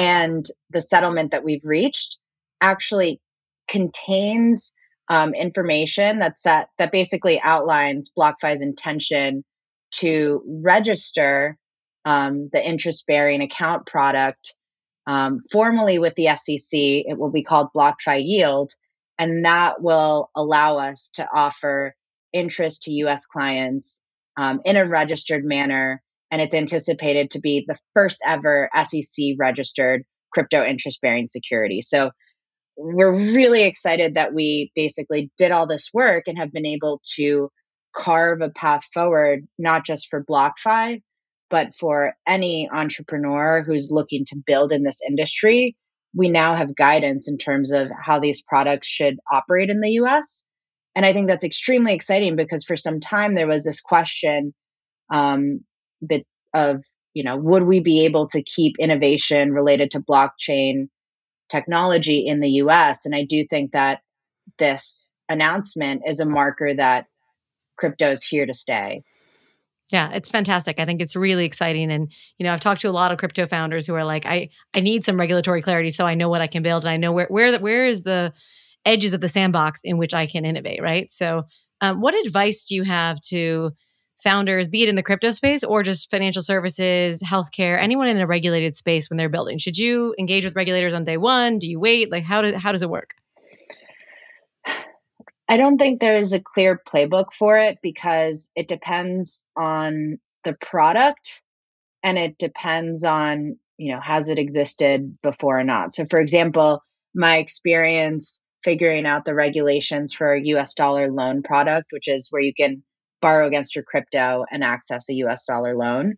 And 0.00 0.46
the 0.70 0.80
settlement 0.80 1.32
that 1.32 1.44
we've 1.44 1.64
reached 1.64 2.16
actually 2.62 3.20
contains 3.68 4.72
um, 5.10 5.34
information 5.34 6.18
that's 6.18 6.44
that 6.44 6.68
that 6.78 6.90
basically 6.90 7.38
outlines 7.38 8.10
BlockFi's 8.16 8.62
intention 8.62 9.44
to 9.96 10.42
register 10.46 11.58
um, 12.06 12.48
the 12.50 12.66
interest 12.66 13.06
bearing 13.06 13.42
account 13.42 13.84
product 13.84 14.54
um, 15.06 15.40
formally 15.52 15.98
with 15.98 16.14
the 16.14 16.34
SEC. 16.34 16.70
It 16.72 17.18
will 17.18 17.30
be 17.30 17.44
called 17.44 17.68
BlockFi 17.76 18.24
Yield, 18.24 18.72
and 19.18 19.44
that 19.44 19.82
will 19.82 20.30
allow 20.34 20.78
us 20.78 21.10
to 21.16 21.28
offer 21.30 21.94
interest 22.32 22.84
to 22.84 22.92
U.S. 23.04 23.26
clients 23.26 24.02
um, 24.38 24.62
in 24.64 24.78
a 24.78 24.88
registered 24.88 25.44
manner. 25.44 26.02
And 26.30 26.40
it's 26.40 26.54
anticipated 26.54 27.32
to 27.32 27.40
be 27.40 27.64
the 27.66 27.78
first 27.94 28.20
ever 28.26 28.70
SEC 28.82 29.34
registered 29.38 30.04
crypto 30.32 30.64
interest 30.64 31.00
bearing 31.00 31.28
security. 31.28 31.82
So 31.82 32.10
we're 32.76 33.12
really 33.12 33.64
excited 33.64 34.14
that 34.14 34.32
we 34.32 34.72
basically 34.74 35.30
did 35.36 35.50
all 35.50 35.66
this 35.66 35.90
work 35.92 36.24
and 36.26 36.38
have 36.38 36.52
been 36.52 36.66
able 36.66 37.00
to 37.16 37.50
carve 37.94 38.40
a 38.40 38.50
path 38.50 38.84
forward, 38.94 39.46
not 39.58 39.84
just 39.84 40.08
for 40.08 40.24
BlockFi, 40.24 41.02
but 41.50 41.74
for 41.74 42.14
any 42.26 42.70
entrepreneur 42.72 43.62
who's 43.62 43.90
looking 43.90 44.24
to 44.26 44.42
build 44.46 44.72
in 44.72 44.82
this 44.82 45.00
industry. 45.06 45.76
We 46.14 46.30
now 46.30 46.54
have 46.54 46.74
guidance 46.74 47.28
in 47.28 47.38
terms 47.38 47.72
of 47.72 47.88
how 47.90 48.20
these 48.20 48.42
products 48.42 48.86
should 48.86 49.18
operate 49.30 49.68
in 49.68 49.80
the 49.80 49.90
US. 50.02 50.46
And 50.94 51.04
I 51.04 51.12
think 51.12 51.28
that's 51.28 51.44
extremely 51.44 51.94
exciting 51.94 52.36
because 52.36 52.64
for 52.64 52.76
some 52.76 53.00
time 53.00 53.34
there 53.34 53.46
was 53.46 53.64
this 53.64 53.80
question 53.80 54.54
um, 55.12 55.60
bit 56.06 56.26
of 56.54 56.82
you 57.14 57.24
know, 57.24 57.36
would 57.36 57.64
we 57.64 57.80
be 57.80 58.04
able 58.04 58.28
to 58.28 58.42
keep 58.42 58.76
innovation 58.78 59.52
related 59.52 59.92
to 59.92 60.00
blockchain 60.00 60.88
technology 61.50 62.24
in 62.26 62.40
the 62.40 62.50
US? 62.62 63.04
And 63.04 63.14
I 63.14 63.24
do 63.24 63.44
think 63.48 63.72
that 63.72 64.00
this 64.58 65.14
announcement 65.28 66.02
is 66.06 66.20
a 66.20 66.26
marker 66.26 66.74
that 66.76 67.06
crypto 67.76 68.10
is 68.10 68.24
here 68.24 68.46
to 68.46 68.54
stay. 68.54 69.02
Yeah, 69.90 70.10
it's 70.12 70.30
fantastic. 70.30 70.78
I 70.78 70.84
think 70.84 71.02
it's 71.02 71.16
really 71.16 71.44
exciting. 71.44 71.90
And, 71.90 72.12
you 72.38 72.44
know, 72.44 72.52
I've 72.52 72.60
talked 72.60 72.82
to 72.82 72.88
a 72.88 72.92
lot 72.92 73.10
of 73.10 73.18
crypto 73.18 73.46
founders 73.46 73.86
who 73.88 73.94
are 73.94 74.04
like, 74.04 74.24
I, 74.24 74.50
I 74.72 74.80
need 74.80 75.04
some 75.04 75.18
regulatory 75.18 75.62
clarity 75.62 75.90
so 75.90 76.06
I 76.06 76.14
know 76.14 76.28
what 76.28 76.40
I 76.40 76.46
can 76.46 76.62
build 76.62 76.84
and 76.84 76.92
I 76.92 76.96
know 76.96 77.10
where 77.10 77.26
where 77.28 77.58
where 77.58 77.88
is 77.88 78.02
the 78.02 78.32
edges 78.84 79.14
of 79.14 79.20
the 79.20 79.28
sandbox 79.28 79.80
in 79.82 79.98
which 79.98 80.14
I 80.14 80.26
can 80.26 80.44
innovate, 80.44 80.80
right? 80.80 81.10
So 81.12 81.42
um, 81.80 82.00
what 82.00 82.14
advice 82.24 82.66
do 82.68 82.76
you 82.76 82.84
have 82.84 83.20
to 83.22 83.72
founders, 84.22 84.68
be 84.68 84.82
it 84.82 84.88
in 84.88 84.96
the 84.96 85.02
crypto 85.02 85.30
space 85.30 85.64
or 85.64 85.82
just 85.82 86.10
financial 86.10 86.42
services, 86.42 87.22
healthcare, 87.22 87.78
anyone 87.78 88.08
in 88.08 88.18
a 88.18 88.26
regulated 88.26 88.76
space 88.76 89.10
when 89.10 89.16
they're 89.16 89.28
building? 89.28 89.58
Should 89.58 89.78
you 89.78 90.14
engage 90.18 90.44
with 90.44 90.56
regulators 90.56 90.94
on 90.94 91.04
day 91.04 91.16
one? 91.16 91.58
Do 91.58 91.68
you 91.68 91.80
wait? 91.80 92.10
Like 92.10 92.24
how 92.24 92.42
does 92.42 92.54
how 92.54 92.72
does 92.72 92.82
it 92.82 92.90
work? 92.90 93.14
I 95.48 95.56
don't 95.56 95.78
think 95.78 96.00
there's 96.00 96.32
a 96.32 96.40
clear 96.40 96.78
playbook 96.78 97.32
for 97.32 97.56
it 97.56 97.78
because 97.82 98.52
it 98.54 98.68
depends 98.68 99.48
on 99.56 100.20
the 100.44 100.52
product 100.52 101.42
and 102.04 102.16
it 102.16 102.38
depends 102.38 103.02
on, 103.02 103.58
you 103.76 103.92
know, 103.92 104.00
has 104.00 104.28
it 104.28 104.38
existed 104.38 105.18
before 105.22 105.58
or 105.58 105.64
not. 105.64 105.92
So 105.92 106.06
for 106.06 106.20
example, 106.20 106.84
my 107.14 107.38
experience 107.38 108.44
figuring 108.62 109.06
out 109.06 109.24
the 109.24 109.34
regulations 109.34 110.12
for 110.12 110.32
a 110.32 110.40
US 110.40 110.74
dollar 110.74 111.10
loan 111.10 111.42
product, 111.42 111.88
which 111.90 112.08
is 112.08 112.28
where 112.30 112.42
you 112.42 112.54
can 112.54 112.84
borrow 113.20 113.46
against 113.46 113.74
your 113.74 113.84
crypto 113.84 114.44
and 114.50 114.64
access 114.64 115.08
a 115.08 115.14
US 115.14 115.46
dollar 115.46 115.76
loan. 115.76 116.16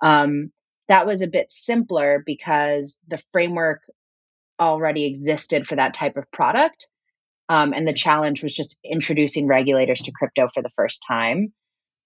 Um, 0.00 0.50
that 0.88 1.06
was 1.06 1.22
a 1.22 1.28
bit 1.28 1.50
simpler 1.50 2.22
because 2.24 3.00
the 3.08 3.22
framework 3.32 3.82
already 4.60 5.06
existed 5.06 5.66
for 5.66 5.76
that 5.76 5.94
type 5.94 6.16
of 6.16 6.30
product. 6.30 6.88
Um, 7.48 7.72
and 7.72 7.86
the 7.86 7.92
challenge 7.92 8.42
was 8.42 8.54
just 8.54 8.78
introducing 8.84 9.46
regulators 9.46 10.02
to 10.02 10.12
crypto 10.12 10.48
for 10.52 10.62
the 10.62 10.70
first 10.70 11.04
time. 11.06 11.52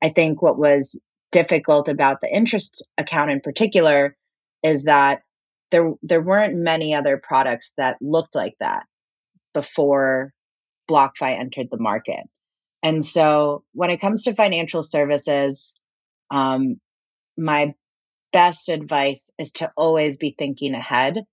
I 0.03 0.11
think 0.11 0.43
what 0.43 0.59
was 0.59 1.01
difficult 1.31 1.89
about 1.89 2.21
the 2.21 2.35
interest 2.35 2.87
account 2.97 3.31
in 3.31 3.41
particular 3.41 4.17
is 4.63 4.85
that 4.85 5.21
there 5.71 5.93
there 6.03 6.23
weren't 6.23 6.57
many 6.57 6.95
other 6.95 7.21
products 7.23 7.75
that 7.77 7.97
looked 8.01 8.35
like 8.35 8.55
that 8.61 8.85
before 9.55 10.33
BlockFi 10.91 11.39
entered 11.39 11.69
the 11.71 11.79
market. 11.79 12.21
And 12.83 13.05
so 13.05 13.65
when 13.73 13.91
it 13.91 14.01
comes 14.01 14.25
to 14.25 14.35
financial 14.35 14.83
services, 14.83 15.79
um, 16.31 16.81
my 17.37 17.75
best 18.33 18.69
advice 18.69 19.33
is 19.39 19.53
to 19.53 19.73
always 19.77 20.17
be 20.17 20.35
thinking 20.37 20.75
ahead 20.75 21.25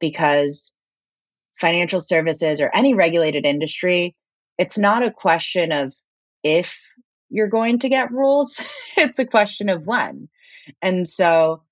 because 0.00 0.74
financial 1.58 2.00
services 2.00 2.60
or 2.60 2.70
any 2.74 2.94
regulated 2.94 3.44
industry, 3.44 4.14
it's 4.56 4.78
not 4.78 5.02
a 5.02 5.10
question 5.10 5.72
of 5.72 5.92
if 6.42 6.80
you're 7.28 7.48
going 7.48 7.80
to 7.80 7.88
get 7.88 8.12
rules, 8.12 8.60
it's 8.96 9.18
a 9.18 9.26
question 9.26 9.68
of 9.68 9.86
when. 9.86 10.28
And 10.80 11.08
so 11.08 11.62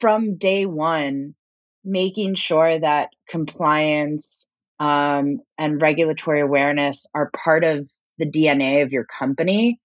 from 0.00 0.36
day 0.36 0.66
one, 0.66 1.34
making 1.84 2.34
sure 2.34 2.78
that 2.80 3.10
compliance 3.28 4.48
um, 4.78 5.38
and 5.56 5.80
regulatory 5.80 6.40
awareness 6.40 7.08
are 7.14 7.30
part 7.30 7.64
of 7.64 7.88
the 8.18 8.30
DNA 8.30 8.82
of 8.82 8.92
your 8.92 9.04
company 9.04 9.80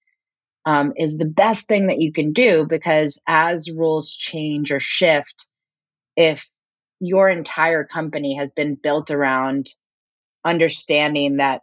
um, 0.66 0.94
is 0.96 1.18
the 1.18 1.26
best 1.26 1.68
thing 1.68 1.88
that 1.88 2.00
you 2.00 2.12
can 2.12 2.34
do 2.34 2.66
because 2.68 3.22
as 3.28 3.72
rules 3.72 4.12
change 4.12 4.72
or 4.72 4.80
shift, 4.80 5.50
if 6.16 6.50
your 7.00 7.30
entire 7.30 7.84
company 7.84 8.36
has 8.36 8.52
been 8.52 8.76
built 8.76 9.10
around 9.10 9.68
understanding 10.46 11.38
that 11.38 11.62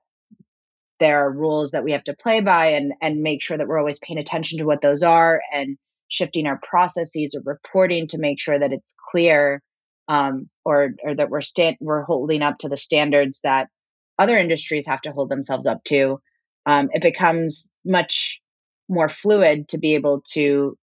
there 0.98 1.24
are 1.24 1.30
rules 1.30 1.70
that 1.72 1.84
we 1.84 1.92
have 1.92 2.04
to 2.04 2.14
play 2.14 2.40
by 2.40 2.72
and 2.72 2.92
and 3.00 3.22
make 3.22 3.40
sure 3.40 3.56
that 3.56 3.68
we're 3.68 3.78
always 3.78 4.00
paying 4.00 4.18
attention 4.18 4.58
to 4.58 4.64
what 4.64 4.82
those 4.82 5.04
are 5.04 5.40
and 5.52 5.78
shifting 6.08 6.46
our 6.46 6.58
processes 6.60 7.36
or 7.36 7.42
reporting 7.44 8.08
to 8.08 8.18
make 8.18 8.40
sure 8.40 8.58
that 8.58 8.72
it's 8.72 8.96
clear 9.10 9.62
um, 10.08 10.48
or 10.64 10.90
or 11.04 11.14
that 11.14 11.30
we're 11.30 11.42
we're 11.80 12.02
holding 12.02 12.42
up 12.42 12.58
to 12.58 12.68
the 12.68 12.76
standards 12.76 13.40
that 13.44 13.68
other 14.18 14.36
industries 14.36 14.86
have 14.86 15.00
to 15.02 15.12
hold 15.12 15.28
themselves 15.28 15.66
up 15.66 15.84
to 15.84 16.20
um, 16.68 16.90
it 16.92 17.00
becomes 17.00 17.72
much 17.82 18.42
more 18.90 19.08
fluid 19.08 19.68
to 19.68 19.78
be 19.78 19.94
able 19.94 20.22
to, 20.32 20.76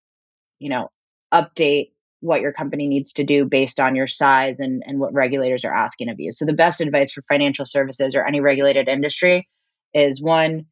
you 0.57 0.69
know, 0.69 0.89
update 1.31 1.91
what 2.21 2.41
your 2.41 2.53
company 2.53 2.87
needs 2.87 3.13
to 3.13 3.23
do 3.23 3.45
based 3.45 3.79
on 3.79 3.95
your 3.95 4.07
size 4.07 4.59
and, 4.59 4.81
and 4.83 4.99
what 4.99 5.13
regulators 5.13 5.63
are 5.63 5.73
asking 5.73 6.09
of 6.09 6.19
you. 6.19 6.31
So 6.31 6.45
the 6.45 6.53
best 6.53 6.81
advice 6.81 7.11
for 7.11 7.21
financial 7.29 7.65
services 7.65 8.15
or 8.15 8.25
any 8.25 8.39
regulated 8.39 8.87
industry 8.87 9.47
is 9.93 10.19
one, 10.19 10.65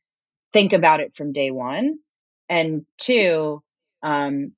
think 0.51 0.73
about 0.73 0.99
it 0.99 1.15
from 1.15 1.31
day 1.31 1.51
one. 1.51 1.99
And 2.49 2.83
two, 2.97 3.61
um, 4.01 4.53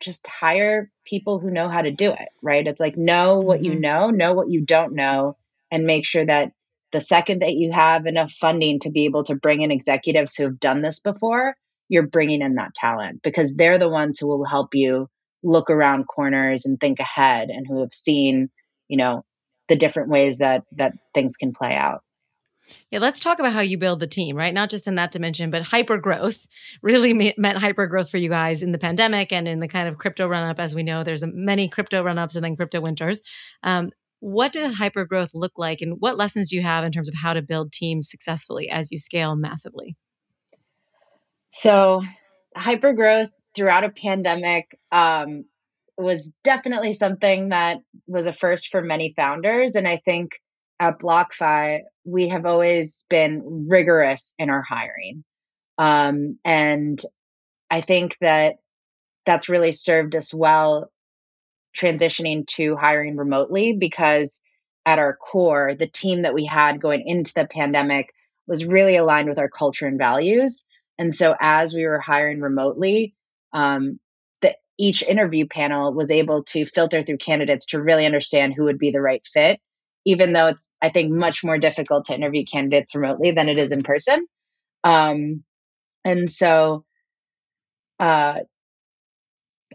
just 0.00 0.26
hire 0.26 0.90
people 1.04 1.38
who 1.38 1.50
know 1.50 1.68
how 1.68 1.82
to 1.82 1.90
do 1.90 2.12
it, 2.12 2.28
right? 2.40 2.66
It's 2.66 2.80
like 2.80 2.96
know 2.96 3.40
what 3.40 3.60
mm-hmm. 3.60 3.72
you 3.72 3.78
know, 3.78 4.08
know 4.08 4.32
what 4.32 4.50
you 4.50 4.64
don't 4.64 4.94
know, 4.94 5.36
and 5.70 5.84
make 5.84 6.06
sure 6.06 6.24
that 6.24 6.52
the 6.92 7.00
second 7.00 7.42
that 7.42 7.54
you 7.54 7.72
have 7.72 8.06
enough 8.06 8.32
funding 8.32 8.80
to 8.80 8.90
be 8.90 9.04
able 9.04 9.24
to 9.24 9.36
bring 9.36 9.62
in 9.62 9.70
executives 9.70 10.34
who 10.34 10.44
have 10.44 10.60
done 10.60 10.82
this 10.82 11.00
before, 11.00 11.54
you're 11.88 12.06
bringing 12.06 12.42
in 12.42 12.54
that 12.54 12.74
talent 12.74 13.20
because 13.22 13.56
they're 13.56 13.78
the 13.78 13.88
ones 13.88 14.18
who 14.18 14.28
will 14.28 14.44
help 14.44 14.74
you 14.74 15.08
look 15.42 15.70
around 15.70 16.04
corners 16.04 16.66
and 16.66 16.80
think 16.80 16.98
ahead 17.00 17.48
and 17.50 17.66
who 17.66 17.80
have 17.80 17.92
seen, 17.92 18.50
you 18.88 18.96
know, 18.96 19.24
the 19.68 19.76
different 19.76 20.08
ways 20.08 20.38
that 20.38 20.64
that 20.72 20.94
things 21.14 21.36
can 21.36 21.52
play 21.52 21.74
out. 21.74 22.02
Yeah, 22.90 22.98
let's 22.98 23.20
talk 23.20 23.38
about 23.38 23.54
how 23.54 23.60
you 23.60 23.78
build 23.78 24.00
the 24.00 24.06
team, 24.06 24.36
right? 24.36 24.52
Not 24.52 24.68
just 24.68 24.86
in 24.86 24.96
that 24.96 25.10
dimension, 25.10 25.50
but 25.50 25.62
hyper 25.62 25.96
growth 25.96 26.46
really 26.82 27.34
meant 27.36 27.58
hyper 27.58 27.86
growth 27.86 28.10
for 28.10 28.18
you 28.18 28.28
guys 28.28 28.62
in 28.62 28.72
the 28.72 28.78
pandemic 28.78 29.32
and 29.32 29.48
in 29.48 29.60
the 29.60 29.68
kind 29.68 29.88
of 29.88 29.98
crypto 29.98 30.26
run 30.26 30.48
up. 30.48 30.58
As 30.58 30.74
we 30.74 30.82
know, 30.82 31.02
there's 31.02 31.24
many 31.24 31.68
crypto 31.68 32.02
run 32.02 32.18
ups 32.18 32.34
and 32.34 32.44
then 32.44 32.56
crypto 32.56 32.80
winters. 32.80 33.22
Um, 33.62 33.90
what 34.20 34.52
did 34.52 34.72
hypergrowth 34.72 35.30
look 35.34 35.52
like, 35.56 35.80
and 35.80 35.96
what 35.98 36.16
lessons 36.16 36.50
do 36.50 36.56
you 36.56 36.62
have 36.62 36.84
in 36.84 36.92
terms 36.92 37.08
of 37.08 37.14
how 37.14 37.34
to 37.34 37.42
build 37.42 37.72
teams 37.72 38.10
successfully 38.10 38.68
as 38.68 38.90
you 38.90 38.98
scale 38.98 39.36
massively? 39.36 39.96
So, 41.52 42.02
hypergrowth 42.56 43.30
throughout 43.54 43.84
a 43.84 43.90
pandemic 43.90 44.78
um, 44.92 45.44
was 45.96 46.34
definitely 46.44 46.92
something 46.92 47.50
that 47.50 47.78
was 48.06 48.26
a 48.26 48.32
first 48.32 48.68
for 48.68 48.82
many 48.82 49.14
founders. 49.16 49.74
And 49.74 49.86
I 49.86 49.96
think 49.96 50.32
at 50.80 51.00
BlockFi, 51.00 51.80
we 52.04 52.28
have 52.28 52.46
always 52.46 53.04
been 53.10 53.66
rigorous 53.68 54.34
in 54.38 54.50
our 54.50 54.62
hiring. 54.62 55.24
Um, 55.76 56.38
and 56.44 57.00
I 57.70 57.80
think 57.80 58.16
that 58.20 58.56
that's 59.26 59.48
really 59.48 59.72
served 59.72 60.14
us 60.14 60.32
well 60.32 60.90
transitioning 61.76 62.46
to 62.46 62.76
hiring 62.76 63.16
remotely 63.16 63.72
because 63.72 64.42
at 64.86 64.98
our 64.98 65.16
core, 65.16 65.74
the 65.74 65.86
team 65.86 66.22
that 66.22 66.34
we 66.34 66.44
had 66.44 66.80
going 66.80 67.02
into 67.06 67.32
the 67.34 67.46
pandemic 67.46 68.12
was 68.46 68.64
really 68.64 68.96
aligned 68.96 69.28
with 69.28 69.38
our 69.38 69.48
culture 69.48 69.86
and 69.86 69.98
values. 69.98 70.64
And 70.98 71.14
so 71.14 71.34
as 71.38 71.74
we 71.74 71.84
were 71.84 72.00
hiring 72.00 72.40
remotely, 72.40 73.14
um, 73.52 74.00
the, 74.40 74.56
each 74.78 75.02
interview 75.02 75.46
panel 75.46 75.92
was 75.92 76.10
able 76.10 76.44
to 76.44 76.64
filter 76.64 77.02
through 77.02 77.18
candidates 77.18 77.66
to 77.66 77.82
really 77.82 78.06
understand 78.06 78.54
who 78.54 78.64
would 78.64 78.78
be 78.78 78.90
the 78.90 79.00
right 79.00 79.24
fit, 79.26 79.60
even 80.06 80.32
though 80.32 80.46
it's, 80.46 80.72
I 80.80 80.90
think, 80.90 81.12
much 81.12 81.44
more 81.44 81.58
difficult 81.58 82.06
to 82.06 82.14
interview 82.14 82.44
candidates 82.50 82.94
remotely 82.94 83.32
than 83.32 83.48
it 83.48 83.58
is 83.58 83.72
in 83.72 83.82
person. 83.82 84.26
Um, 84.82 85.44
and 86.04 86.30
so 86.30 86.84
uh, 88.00 88.40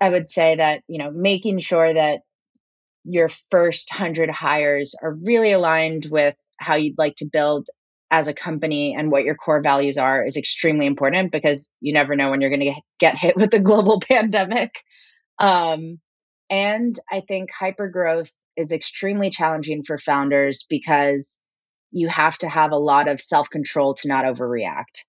I 0.02 0.10
would 0.10 0.30
say 0.30 0.56
that, 0.56 0.84
you 0.88 0.98
know, 0.98 1.12
making 1.12 1.60
sure 1.60 1.94
that 1.94 2.22
your 3.04 3.30
first 3.52 3.92
100 3.92 4.30
hires 4.30 4.96
are 5.02 5.14
really 5.14 5.52
aligned 5.52 6.08
with 6.10 6.36
how 6.58 6.76
you'd 6.76 6.98
like 6.98 7.16
to 7.18 7.30
build 7.32 7.68
as 8.10 8.28
a 8.28 8.34
company 8.34 8.96
and 8.98 9.12
what 9.12 9.24
your 9.24 9.36
core 9.36 9.62
values 9.62 9.98
are 9.98 10.26
is 10.26 10.38
extremely 10.38 10.86
important 10.86 11.32
because 11.32 11.70
you 11.82 11.94
never 11.94 12.16
know 12.16 12.30
when 12.30 12.42
you're 12.42 12.52
going 12.52 12.74
to 12.74 12.82
get 13.00 13.18
hit 13.18 13.36
with 13.36 13.54
a 13.54 13.60
global 13.60 14.00
pandemic. 14.08 14.84
Um, 15.40 16.00
and 16.50 16.98
I 17.12 17.22
think 17.28 17.50
hypergrowth 17.52 18.32
is 18.56 18.72
extremely 18.72 19.32
challenging 19.32 19.84
for 19.84 19.98
founders 19.98 20.66
because 20.70 21.42
you 21.92 22.08
have 22.08 22.38
to 22.40 22.48
have 22.48 22.72
a 22.72 22.78
lot 22.78 23.08
of 23.08 23.20
self 23.20 23.50
control 23.50 23.96
to 23.96 24.08
not 24.08 24.26
overreact. 24.26 25.06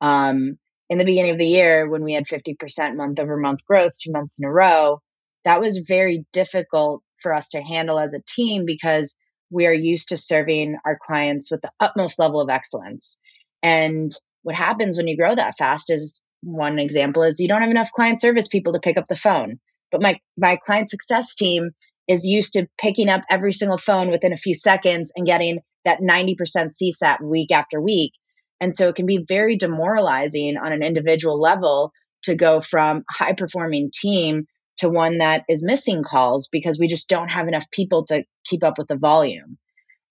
Um, 0.00 0.58
in 0.88 0.98
the 0.98 1.04
beginning 1.04 1.32
of 1.32 1.38
the 1.38 1.46
year 1.46 1.88
when 1.88 2.04
we 2.04 2.14
had 2.14 2.26
50% 2.26 2.96
month 2.96 3.18
over 3.18 3.36
month 3.36 3.64
growth 3.64 3.92
two 4.00 4.12
months 4.12 4.38
in 4.38 4.46
a 4.46 4.52
row, 4.52 5.00
that 5.44 5.60
was 5.60 5.84
very 5.86 6.24
difficult 6.32 7.02
for 7.22 7.34
us 7.34 7.50
to 7.50 7.62
handle 7.62 7.98
as 7.98 8.14
a 8.14 8.22
team 8.28 8.64
because 8.66 9.18
we 9.50 9.66
are 9.66 9.72
used 9.72 10.08
to 10.10 10.18
serving 10.18 10.76
our 10.84 10.98
clients 11.06 11.50
with 11.50 11.62
the 11.62 11.70
utmost 11.80 12.18
level 12.18 12.40
of 12.40 12.50
excellence. 12.50 13.18
And 13.62 14.12
what 14.42 14.54
happens 14.54 14.96
when 14.96 15.08
you 15.08 15.16
grow 15.16 15.34
that 15.34 15.56
fast 15.58 15.90
is 15.90 16.22
one 16.42 16.78
example 16.78 17.22
is 17.22 17.40
you 17.40 17.48
don't 17.48 17.62
have 17.62 17.70
enough 17.70 17.90
client 17.92 18.20
service 18.20 18.48
people 18.48 18.72
to 18.74 18.80
pick 18.80 18.96
up 18.96 19.08
the 19.08 19.16
phone. 19.16 19.58
but 19.90 20.02
my 20.02 20.18
my 20.36 20.56
client 20.56 20.90
success 20.90 21.34
team 21.34 21.70
is 22.08 22.24
used 22.24 22.52
to 22.52 22.68
picking 22.78 23.08
up 23.08 23.22
every 23.30 23.52
single 23.52 23.78
phone 23.78 24.10
within 24.10 24.32
a 24.32 24.36
few 24.36 24.54
seconds 24.54 25.12
and 25.16 25.26
getting 25.26 25.58
that 25.84 26.00
90% 26.00 26.36
CSAT 26.36 27.20
week 27.22 27.50
after 27.50 27.80
week. 27.80 28.12
And 28.60 28.74
so 28.74 28.88
it 28.88 28.94
can 28.94 29.06
be 29.06 29.24
very 29.26 29.56
demoralizing 29.56 30.56
on 30.56 30.72
an 30.72 30.82
individual 30.82 31.40
level 31.40 31.92
to 32.22 32.34
go 32.34 32.60
from 32.60 33.04
high 33.10 33.34
performing 33.34 33.90
team 33.92 34.46
to 34.78 34.88
one 34.88 35.18
that 35.18 35.44
is 35.48 35.64
missing 35.64 36.02
calls 36.02 36.48
because 36.48 36.78
we 36.78 36.88
just 36.88 37.08
don't 37.08 37.28
have 37.28 37.48
enough 37.48 37.70
people 37.70 38.04
to 38.06 38.24
keep 38.44 38.62
up 38.62 38.78
with 38.78 38.88
the 38.88 38.96
volume. 38.96 39.58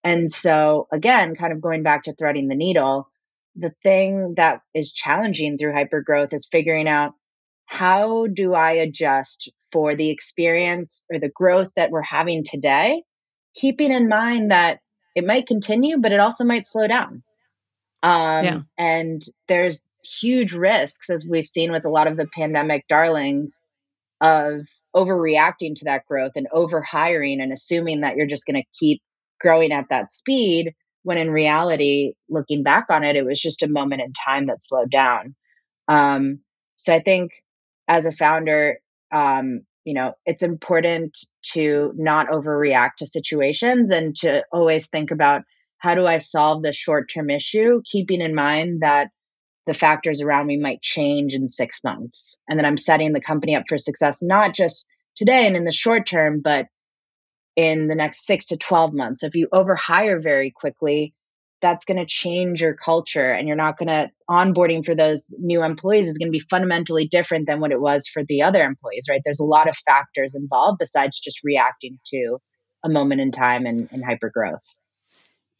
And 0.03 0.31
so, 0.31 0.87
again, 0.91 1.35
kind 1.35 1.51
of 1.51 1.61
going 1.61 1.83
back 1.83 2.03
to 2.03 2.13
threading 2.13 2.47
the 2.47 2.55
needle, 2.55 3.09
the 3.55 3.73
thing 3.83 4.35
that 4.37 4.61
is 4.73 4.93
challenging 4.93 5.57
through 5.57 5.73
hypergrowth 5.73 6.33
is 6.33 6.47
figuring 6.51 6.87
out 6.87 7.13
how 7.65 8.27
do 8.27 8.53
I 8.53 8.73
adjust 8.73 9.51
for 9.71 9.95
the 9.95 10.09
experience 10.09 11.05
or 11.11 11.19
the 11.19 11.31
growth 11.33 11.69
that 11.75 11.89
we're 11.89 12.03
having 12.03 12.43
today, 12.43 13.03
keeping 13.55 13.91
in 13.91 14.07
mind 14.07 14.51
that 14.51 14.79
it 15.15 15.25
might 15.25 15.47
continue, 15.47 15.97
but 15.97 16.11
it 16.11 16.19
also 16.19 16.43
might 16.43 16.67
slow 16.67 16.87
down. 16.87 17.23
Um, 18.05 18.45
yeah. 18.45 18.59
And 18.77 19.24
there's 19.47 19.89
huge 20.03 20.53
risks, 20.53 21.09
as 21.09 21.25
we've 21.27 21.47
seen 21.47 21.71
with 21.71 21.85
a 21.85 21.89
lot 21.89 22.05
of 22.05 22.17
the 22.17 22.27
pandemic 22.27 22.88
darlings, 22.88 23.65
of 24.21 24.67
overreacting 24.95 25.75
to 25.75 25.85
that 25.85 26.05
growth 26.05 26.33
and 26.35 26.47
overhiring 26.53 27.41
and 27.41 27.51
assuming 27.51 28.01
that 28.01 28.15
you're 28.15 28.27
just 28.27 28.45
going 28.45 28.62
to 28.62 28.79
keep 28.79 29.01
growing 29.41 29.71
at 29.71 29.89
that 29.89 30.12
speed 30.12 30.74
when 31.03 31.17
in 31.17 31.29
reality 31.29 32.13
looking 32.29 32.63
back 32.63 32.85
on 32.89 33.03
it 33.03 33.17
it 33.17 33.25
was 33.25 33.41
just 33.41 33.62
a 33.62 33.67
moment 33.67 34.01
in 34.01 34.13
time 34.13 34.45
that 34.45 34.63
slowed 34.63 34.89
down 34.89 35.35
um, 35.89 36.39
so 36.77 36.93
i 36.93 37.01
think 37.01 37.31
as 37.89 38.05
a 38.05 38.12
founder 38.12 38.79
um, 39.12 39.62
you 39.83 39.93
know 39.93 40.13
it's 40.25 40.43
important 40.43 41.17
to 41.43 41.91
not 41.97 42.29
overreact 42.29 42.95
to 43.00 43.05
situations 43.05 43.91
and 43.91 44.15
to 44.15 44.43
always 44.51 44.88
think 44.88 45.12
about 45.12 45.41
how 45.85 45.95
do 45.95 46.05
i 46.05 46.17
solve 46.17 46.61
this 46.61 46.75
short 46.75 47.09
term 47.13 47.29
issue 47.29 47.81
keeping 47.85 48.21
in 48.21 48.33
mind 48.35 48.81
that 48.81 49.09
the 49.65 49.73
factors 49.73 50.21
around 50.21 50.45
me 50.47 50.57
might 50.57 50.81
change 50.81 51.33
in 51.33 51.47
six 51.47 51.83
months 51.83 52.39
and 52.47 52.59
that 52.59 52.65
I'm 52.65 52.77
setting 52.77 53.13
the 53.13 53.21
company 53.21 53.55
up 53.55 53.63
for 53.67 53.77
success, 53.77 54.21
not 54.21 54.53
just 54.53 54.87
today 55.15 55.47
and 55.47 55.55
in 55.55 55.65
the 55.65 55.71
short 55.71 56.05
term, 56.05 56.41
but 56.43 56.67
in 57.55 57.87
the 57.87 57.95
next 57.95 58.25
six 58.25 58.47
to 58.47 58.57
12 58.57 58.93
months. 58.93 59.21
So 59.21 59.27
if 59.27 59.35
you 59.35 59.47
overhire 59.53 60.21
very 60.21 60.51
quickly, 60.51 61.13
that's 61.61 61.85
going 61.85 61.97
to 61.97 62.05
change 62.05 62.61
your 62.61 62.75
culture 62.75 63.31
and 63.31 63.47
you're 63.47 63.57
not 63.57 63.77
going 63.77 63.87
to 63.87 64.11
onboarding 64.29 64.85
for 64.85 64.93
those 64.93 65.33
new 65.39 65.63
employees 65.63 66.07
is 66.07 66.17
going 66.17 66.27
to 66.27 66.37
be 66.37 66.45
fundamentally 66.49 67.07
different 67.07 67.47
than 67.47 67.59
what 67.59 67.71
it 67.71 67.81
was 67.81 68.07
for 68.07 68.23
the 68.27 68.43
other 68.43 68.63
employees, 68.63 69.07
right? 69.09 69.21
There's 69.23 69.39
a 69.39 69.45
lot 69.45 69.69
of 69.69 69.75
factors 69.87 70.35
involved 70.35 70.77
besides 70.79 71.19
just 71.19 71.39
reacting 71.43 71.97
to 72.07 72.37
a 72.83 72.89
moment 72.89 73.21
in 73.21 73.31
time 73.31 73.65
and, 73.65 73.89
and 73.91 74.03
hyper 74.05 74.29
growth. 74.31 74.61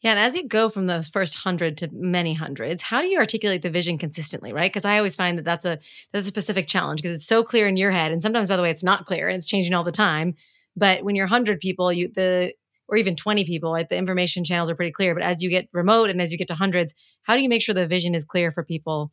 Yeah, 0.06 0.12
and 0.12 0.20
as 0.20 0.36
you 0.36 0.46
go 0.46 0.68
from 0.68 0.86
those 0.86 1.08
first 1.08 1.34
hundred 1.34 1.78
to 1.78 1.88
many 1.92 2.32
hundreds, 2.32 2.80
how 2.80 3.02
do 3.02 3.08
you 3.08 3.18
articulate 3.18 3.62
the 3.62 3.70
vision 3.70 3.98
consistently, 3.98 4.52
right? 4.52 4.72
Because 4.72 4.84
I 4.84 4.98
always 4.98 5.16
find 5.16 5.36
that 5.36 5.44
that's 5.44 5.64
a 5.64 5.80
that's 6.12 6.26
a 6.26 6.28
specific 6.28 6.68
challenge 6.68 7.02
because 7.02 7.16
it's 7.16 7.26
so 7.26 7.42
clear 7.42 7.66
in 7.66 7.76
your 7.76 7.90
head, 7.90 8.12
and 8.12 8.22
sometimes, 8.22 8.48
by 8.48 8.54
the 8.54 8.62
way, 8.62 8.70
it's 8.70 8.84
not 8.84 9.04
clear 9.04 9.28
and 9.28 9.36
it's 9.36 9.48
changing 9.48 9.74
all 9.74 9.82
the 9.82 9.90
time. 9.90 10.36
But 10.76 11.02
when 11.02 11.16
you're 11.16 11.26
hundred 11.26 11.58
people, 11.58 11.92
you 11.92 12.06
the 12.06 12.52
or 12.86 12.96
even 12.96 13.16
20 13.16 13.42
people, 13.46 13.72
right, 13.72 13.88
the 13.88 13.96
information 13.96 14.44
channels 14.44 14.70
are 14.70 14.76
pretty 14.76 14.92
clear. 14.92 15.12
But 15.12 15.24
as 15.24 15.42
you 15.42 15.50
get 15.50 15.68
remote 15.72 16.08
and 16.08 16.22
as 16.22 16.30
you 16.30 16.38
get 16.38 16.46
to 16.46 16.54
hundreds, 16.54 16.94
how 17.22 17.34
do 17.34 17.42
you 17.42 17.48
make 17.48 17.62
sure 17.62 17.74
the 17.74 17.88
vision 17.88 18.14
is 18.14 18.24
clear 18.24 18.52
for 18.52 18.62
people 18.62 19.10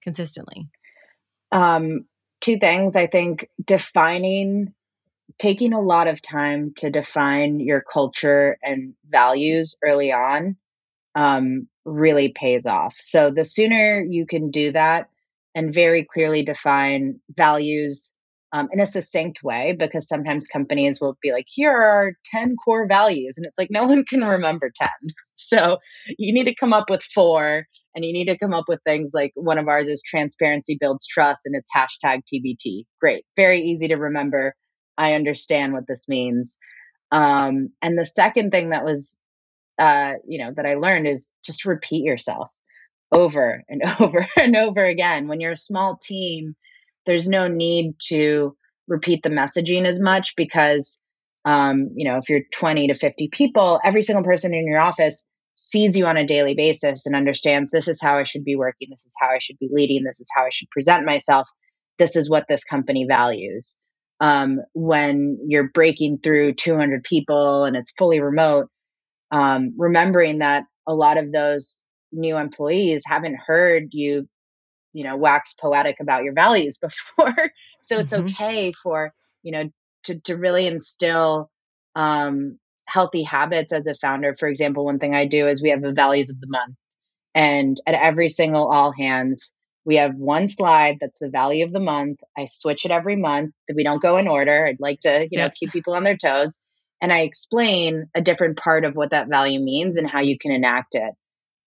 consistently? 0.00 0.68
Um, 1.50 2.04
two 2.40 2.58
things. 2.60 2.94
I 2.94 3.08
think 3.08 3.50
defining 3.64 4.74
taking 5.38 5.72
a 5.72 5.80
lot 5.80 6.08
of 6.08 6.22
time 6.22 6.72
to 6.78 6.90
define 6.90 7.60
your 7.60 7.82
culture 7.92 8.58
and 8.62 8.94
values 9.08 9.78
early 9.84 10.12
on 10.12 10.56
um, 11.14 11.68
really 11.84 12.32
pays 12.34 12.66
off. 12.66 12.94
So 12.98 13.30
the 13.30 13.44
sooner 13.44 14.02
you 14.02 14.26
can 14.26 14.50
do 14.50 14.72
that 14.72 15.08
and 15.54 15.74
very 15.74 16.04
clearly 16.04 16.44
define 16.44 17.20
values 17.34 18.14
um, 18.52 18.68
in 18.72 18.80
a 18.80 18.86
succinct 18.86 19.42
way, 19.42 19.76
because 19.78 20.08
sometimes 20.08 20.46
companies 20.46 21.00
will 21.00 21.16
be 21.20 21.32
like, 21.32 21.46
here 21.48 21.72
are 21.72 21.84
our 21.84 22.12
10 22.26 22.56
core 22.56 22.86
values. 22.86 23.34
And 23.36 23.46
it's 23.46 23.58
like, 23.58 23.70
no 23.70 23.86
one 23.86 24.04
can 24.04 24.20
remember 24.20 24.70
10. 24.74 24.88
So 25.38 25.76
you 26.16 26.32
need 26.32 26.46
to 26.46 26.54
come 26.54 26.72
up 26.72 26.88
with 26.88 27.02
four 27.02 27.66
and 27.94 28.04
you 28.06 28.12
need 28.14 28.24
to 28.24 28.38
come 28.38 28.54
up 28.54 28.64
with 28.68 28.80
things 28.86 29.12
like 29.12 29.32
one 29.34 29.58
of 29.58 29.68
ours 29.68 29.86
is 29.86 30.02
transparency 30.02 30.78
builds 30.80 31.06
trust 31.06 31.42
and 31.44 31.54
it's 31.54 31.68
hashtag 31.76 32.22
TBT. 32.22 32.84
Great. 33.02 33.22
Very 33.36 33.60
easy 33.60 33.86
to 33.88 33.96
remember 33.96 34.54
I 34.96 35.14
understand 35.14 35.72
what 35.72 35.86
this 35.86 36.08
means. 36.08 36.58
Um, 37.12 37.70
and 37.82 37.98
the 37.98 38.04
second 38.04 38.50
thing 38.50 38.70
that 38.70 38.84
was, 38.84 39.18
uh, 39.78 40.14
you 40.26 40.38
know, 40.38 40.52
that 40.56 40.66
I 40.66 40.74
learned 40.74 41.06
is 41.06 41.32
just 41.44 41.64
repeat 41.64 42.04
yourself 42.04 42.48
over 43.12 43.62
and 43.68 43.82
over 44.00 44.26
and 44.36 44.56
over 44.56 44.84
again. 44.84 45.28
When 45.28 45.40
you're 45.40 45.52
a 45.52 45.56
small 45.56 45.98
team, 46.02 46.56
there's 47.04 47.28
no 47.28 47.48
need 47.48 47.94
to 48.08 48.56
repeat 48.88 49.22
the 49.22 49.30
messaging 49.30 49.84
as 49.84 50.00
much 50.00 50.34
because, 50.36 51.02
um, 51.44 51.90
you 51.94 52.08
know, 52.08 52.18
if 52.18 52.28
you're 52.28 52.42
20 52.52 52.88
to 52.88 52.94
50 52.94 53.28
people, 53.28 53.80
every 53.84 54.02
single 54.02 54.24
person 54.24 54.54
in 54.54 54.66
your 54.66 54.80
office 54.80 55.26
sees 55.54 55.96
you 55.96 56.06
on 56.06 56.16
a 56.16 56.26
daily 56.26 56.54
basis 56.54 57.06
and 57.06 57.16
understands 57.16 57.70
this 57.70 57.88
is 57.88 58.00
how 58.00 58.16
I 58.16 58.24
should 58.24 58.44
be 58.44 58.56
working, 58.56 58.88
this 58.90 59.06
is 59.06 59.14
how 59.20 59.28
I 59.28 59.38
should 59.40 59.58
be 59.58 59.68
leading, 59.70 60.04
this 60.04 60.20
is 60.20 60.28
how 60.34 60.44
I 60.44 60.50
should 60.52 60.70
present 60.70 61.06
myself, 61.06 61.48
this 61.98 62.14
is 62.14 62.28
what 62.28 62.44
this 62.48 62.64
company 62.64 63.06
values 63.08 63.80
um, 64.20 64.60
when 64.72 65.38
you're 65.46 65.68
breaking 65.68 66.18
through 66.22 66.54
200 66.54 67.04
people 67.04 67.64
and 67.64 67.76
it's 67.76 67.92
fully 67.92 68.20
remote, 68.20 68.68
um, 69.30 69.74
remembering 69.76 70.38
that 70.38 70.64
a 70.86 70.94
lot 70.94 71.18
of 71.18 71.32
those 71.32 71.84
new 72.12 72.36
employees 72.36 73.02
haven't 73.06 73.36
heard 73.36 73.88
you, 73.90 74.28
you 74.92 75.04
know, 75.04 75.16
wax 75.16 75.54
poetic 75.54 75.96
about 76.00 76.24
your 76.24 76.32
values 76.32 76.78
before. 76.82 77.50
so 77.82 77.98
it's 77.98 78.12
mm-hmm. 78.12 78.28
okay 78.28 78.72
for, 78.72 79.12
you 79.42 79.52
know, 79.52 79.70
to, 80.04 80.18
to 80.20 80.36
really 80.36 80.66
instill 80.66 81.50
um, 81.94 82.58
healthy 82.86 83.22
habits 83.22 83.72
as 83.72 83.86
a 83.86 83.94
founder. 83.94 84.36
For 84.38 84.48
example, 84.48 84.84
one 84.84 84.98
thing 84.98 85.14
I 85.14 85.26
do 85.26 85.46
is 85.48 85.62
we 85.62 85.70
have 85.70 85.82
the 85.82 85.92
values 85.92 86.30
of 86.30 86.40
the 86.40 86.46
month. 86.48 86.76
And 87.34 87.76
at 87.86 88.00
every 88.00 88.30
single 88.30 88.70
all 88.70 88.92
hands, 88.92 89.56
we 89.86 89.96
have 89.96 90.16
one 90.16 90.48
slide 90.48 90.98
that's 91.00 91.20
the 91.20 91.30
value 91.30 91.64
of 91.64 91.72
the 91.72 91.80
month. 91.80 92.18
I 92.36 92.46
switch 92.46 92.84
it 92.84 92.90
every 92.90 93.14
month. 93.14 93.54
We 93.72 93.84
don't 93.84 94.02
go 94.02 94.16
in 94.18 94.26
order. 94.26 94.66
I'd 94.66 94.80
like 94.80 95.00
to, 95.00 95.28
you 95.30 95.38
know, 95.38 95.48
keep 95.48 95.72
people 95.72 95.94
on 95.94 96.02
their 96.02 96.16
toes. 96.16 96.60
And 97.00 97.12
I 97.12 97.20
explain 97.20 98.06
a 98.14 98.20
different 98.20 98.58
part 98.58 98.84
of 98.84 98.96
what 98.96 99.10
that 99.10 99.28
value 99.28 99.60
means 99.60 99.96
and 99.96 100.10
how 100.10 100.20
you 100.20 100.38
can 100.38 100.50
enact 100.50 100.96
it. 100.96 101.14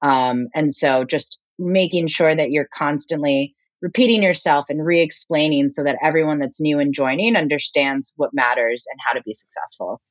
Um, 0.02 0.50
and 0.54 0.74
so 0.74 1.06
just 1.06 1.40
making 1.58 2.08
sure 2.08 2.36
that 2.36 2.52
you're 2.52 2.68
constantly 2.74 3.56
repeating 3.82 4.22
yourself 4.22 4.66
and 4.70 4.86
re 4.86 5.02
explaining 5.02 5.70
so 5.70 5.84
that 5.84 5.98
everyone 6.04 6.40
that's 6.40 6.60
new 6.60 6.80
and 6.80 6.94
joining 6.94 7.38
understands 7.38 8.14
what 8.18 8.32
matters 8.34 8.86
and 8.92 9.00
how 9.08 9.18
to 9.18 9.24
be 9.24 9.34
successful. 9.34 10.02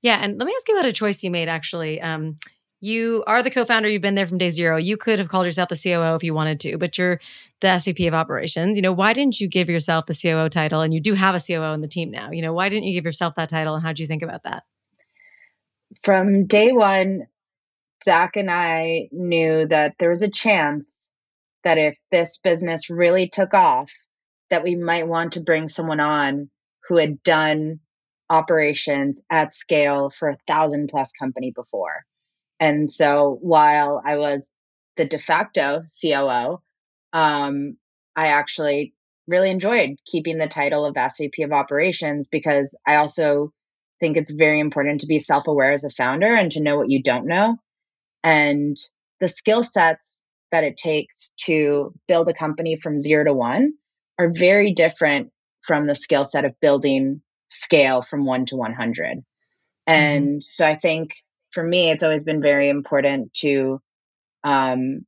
Yeah. 0.00 0.18
And 0.22 0.38
let 0.38 0.46
me 0.46 0.54
ask 0.56 0.68
you 0.68 0.76
about 0.76 0.88
a 0.88 0.92
choice 0.92 1.22
you 1.22 1.30
made 1.30 1.48
actually. 1.48 2.00
Um, 2.00 2.36
you 2.84 3.24
are 3.26 3.42
the 3.42 3.50
co-founder 3.50 3.88
you've 3.88 4.02
been 4.02 4.14
there 4.14 4.26
from 4.26 4.36
day 4.36 4.50
zero. 4.50 4.76
You 4.76 4.98
could 4.98 5.18
have 5.18 5.28
called 5.28 5.46
yourself 5.46 5.70
the 5.70 5.76
coo 5.76 6.14
if 6.14 6.22
you 6.22 6.34
wanted 6.34 6.60
to 6.60 6.76
but 6.76 6.98
you're 6.98 7.18
the 7.60 7.68
svp 7.68 8.06
of 8.06 8.12
operations. 8.12 8.76
You 8.76 8.82
know 8.82 8.92
why 8.92 9.14
didn't 9.14 9.40
you 9.40 9.48
give 9.48 9.70
yourself 9.70 10.04
the 10.04 10.14
coo 10.14 10.48
title? 10.50 10.82
And 10.82 10.92
you 10.92 11.00
do 11.00 11.14
have 11.14 11.34
a 11.34 11.40
coo 11.40 11.62
in 11.62 11.80
the 11.80 11.88
team 11.88 12.10
now. 12.10 12.30
You 12.30 12.42
know 12.42 12.52
why 12.52 12.68
didn't 12.68 12.84
you 12.84 12.92
give 12.92 13.06
yourself 13.06 13.36
that 13.36 13.48
title 13.48 13.74
and 13.74 13.82
how 13.82 13.94
do 13.94 14.02
you 14.02 14.06
think 14.06 14.22
about 14.22 14.42
that? 14.42 14.64
From 16.02 16.46
day 16.46 16.72
one 16.72 17.26
zach 18.04 18.36
and 18.36 18.50
i 18.50 19.08
knew 19.12 19.66
that 19.66 19.94
there 19.98 20.10
was 20.10 20.20
a 20.20 20.30
chance 20.30 21.10
that 21.62 21.78
if 21.78 21.96
this 22.10 22.38
business 22.38 22.90
really 22.90 23.30
took 23.30 23.54
off 23.54 23.90
that 24.50 24.62
we 24.62 24.74
might 24.74 25.08
want 25.08 25.32
to 25.32 25.40
bring 25.40 25.68
someone 25.68 26.00
on 26.00 26.50
who 26.86 26.98
had 26.98 27.22
done 27.22 27.80
operations 28.28 29.24
at 29.30 29.54
scale 29.54 30.10
for 30.10 30.28
a 30.28 30.36
thousand 30.46 30.88
plus 30.88 31.12
company 31.12 31.50
before 31.50 32.04
and 32.60 32.90
so 32.90 33.38
while 33.40 34.00
I 34.04 34.16
was 34.16 34.54
the 34.96 35.04
de 35.04 35.18
facto 35.18 35.82
COO, 36.02 36.60
um, 37.12 37.76
I 38.16 38.28
actually 38.28 38.94
really 39.28 39.50
enjoyed 39.50 39.96
keeping 40.06 40.38
the 40.38 40.48
title 40.48 40.86
of 40.86 40.94
SVP 40.94 41.44
of 41.44 41.52
operations 41.52 42.28
because 42.28 42.78
I 42.86 42.96
also 42.96 43.52
think 44.00 44.16
it's 44.16 44.32
very 44.32 44.60
important 44.60 45.00
to 45.00 45.06
be 45.06 45.18
self 45.18 45.46
aware 45.46 45.72
as 45.72 45.84
a 45.84 45.90
founder 45.90 46.32
and 46.34 46.52
to 46.52 46.60
know 46.60 46.76
what 46.76 46.90
you 46.90 47.02
don't 47.02 47.26
know. 47.26 47.56
And 48.22 48.76
the 49.20 49.28
skill 49.28 49.62
sets 49.62 50.24
that 50.52 50.64
it 50.64 50.76
takes 50.76 51.34
to 51.46 51.92
build 52.06 52.28
a 52.28 52.34
company 52.34 52.76
from 52.76 53.00
zero 53.00 53.24
to 53.24 53.32
one 53.32 53.72
are 54.18 54.30
very 54.30 54.72
different 54.72 55.30
from 55.66 55.86
the 55.86 55.94
skill 55.94 56.24
set 56.24 56.44
of 56.44 56.60
building 56.60 57.22
scale 57.48 58.02
from 58.02 58.24
one 58.24 58.46
to 58.46 58.56
100. 58.56 59.18
Mm-hmm. 59.18 59.22
And 59.86 60.42
so 60.42 60.66
I 60.66 60.76
think 60.76 61.14
for 61.54 61.64
me, 61.64 61.90
it's 61.90 62.02
always 62.02 62.24
been 62.24 62.42
very 62.42 62.68
important 62.68 63.32
to 63.34 63.80
um, 64.42 65.06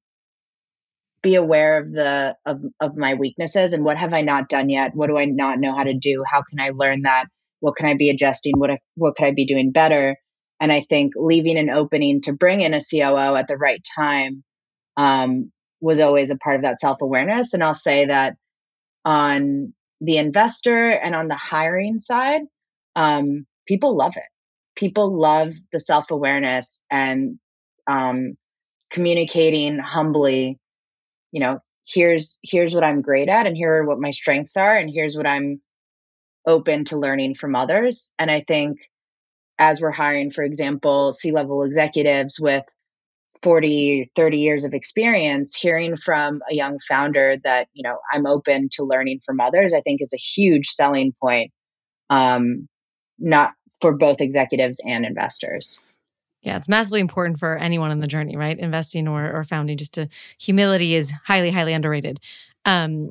be 1.23 1.35
aware 1.35 1.81
of 1.83 1.93
the 1.93 2.37
of, 2.47 2.61
of 2.81 2.97
my 2.97 3.15
weaknesses 3.15 3.73
and 3.73 3.85
what 3.85 3.97
have 3.97 4.15
I 4.15 4.23
not 4.23 4.49
done 4.49 4.71
yet? 4.71 4.93
What 4.95 5.09
do 5.09 5.19
I 5.19 5.25
not 5.25 5.59
know 5.59 5.77
how 5.77 5.83
to 5.83 5.95
do? 5.95 6.23
How 6.25 6.43
can 6.49 6.61
I 6.61 6.71
learn 6.71 7.03
that? 7.03 7.27
What 7.61 7.75
can 7.77 7.87
I 7.87 7.95
be 7.97 8.11
adjusting? 8.11 8.53
What 8.57 8.71
what 8.95 9.17
could 9.17 9.27
I 9.27 9.33
be 9.33 9.45
doing 9.45 9.73
better? 9.73 10.17
And 10.61 10.73
I 10.73 10.87
think 10.89 11.15
leaving 11.17 11.59
an 11.59 11.69
opening 11.69 12.23
to 12.23 12.33
bring 12.33 12.61
in 12.61 12.75
a 12.75 12.81
COO 12.81 13.35
at 13.37 13.49
the 13.49 13.59
right 13.59 13.81
time 13.97 14.45
um, 14.97 15.53
was 15.81 16.01
always 16.01 16.31
a 16.31 16.39
part 16.39 16.57
of 16.57 16.63
that 16.63 16.81
self 16.81 17.03
awareness. 17.03 17.53
And 17.53 17.63
I'll 17.63 17.75
say 17.75 18.07
that 18.07 18.37
on 19.05 19.75
the 20.01 20.19
investor 20.19 20.89
and 20.89 21.15
on 21.15 21.29
the 21.29 21.37
hiring 21.37 21.99
side, 21.99 22.43
um, 22.95 23.47
people 23.67 23.97
love 23.97 24.17
it. 24.17 24.23
People 24.77 25.19
love 25.19 25.55
the 25.73 25.81
self 25.81 26.11
awareness 26.11 26.85
and 26.91 27.39
um, 27.87 28.37
communicating 28.91 29.79
humbly. 29.79 30.59
You 31.33 31.41
know, 31.41 31.59
here's 31.87 32.39
here's 32.43 32.75
what 32.75 32.85
I'm 32.85 33.03
great 33.03 33.29
at, 33.29 33.47
and 33.47 33.57
here 33.57 33.75
are 33.75 33.87
what 33.87 34.01
my 34.01 34.11
strengths 34.11 34.57
are, 34.57 34.77
and 34.77 34.91
here's 34.93 35.17
what 35.17 35.27
I'm 35.27 35.61
open 36.47 36.85
to 36.87 36.99
learning 36.99 37.35
from 37.35 37.57
others. 37.57 38.15
And 38.19 38.31
I 38.31 38.45
think 38.47 38.79
as 39.59 39.81
we're 39.81 39.91
hiring, 39.91 40.31
for 40.31 40.45
example, 40.45 41.13
C 41.13 41.33
level 41.33 41.63
executives 41.65 42.39
with 42.39 42.65
40 43.43 44.11
30 44.17 44.39
years 44.39 44.65
of 44.65 44.73
experience 44.73 45.55
hearing 45.55 45.97
from 45.97 46.41
a 46.51 46.55
young 46.55 46.79
founder 46.89 47.37
that 47.45 47.69
you 47.75 47.83
know 47.83 47.99
i'm 48.13 48.27
open 48.27 48.69
to 48.73 48.83
learning 48.83 49.21
from 49.25 49.41
others 49.41 49.75
i 49.75 49.81
think 49.83 50.01
is 50.01 50.13
a 50.15 50.17
huge 50.17 50.69
selling 50.69 51.13
point 51.23 51.53
um, 52.09 52.67
not 53.19 53.53
for 53.81 53.93
both 53.93 54.21
executives 54.21 54.81
and 54.85 55.05
investors 55.05 55.81
yeah 56.43 56.57
it's 56.57 56.69
massively 56.69 57.01
important 57.01 57.39
for 57.39 57.57
anyone 57.57 57.91
in 57.91 58.01
the 58.01 58.07
journey 58.07 58.37
right 58.37 58.59
investing 58.59 59.09
or, 59.09 59.33
or 59.33 59.45
founding 59.45 59.77
just 59.77 59.95
to 59.95 60.09
humility 60.39 60.95
is 60.95 61.13
highly 61.25 61.51
highly 61.51 61.73
underrated 61.73 62.21
um, 62.65 63.11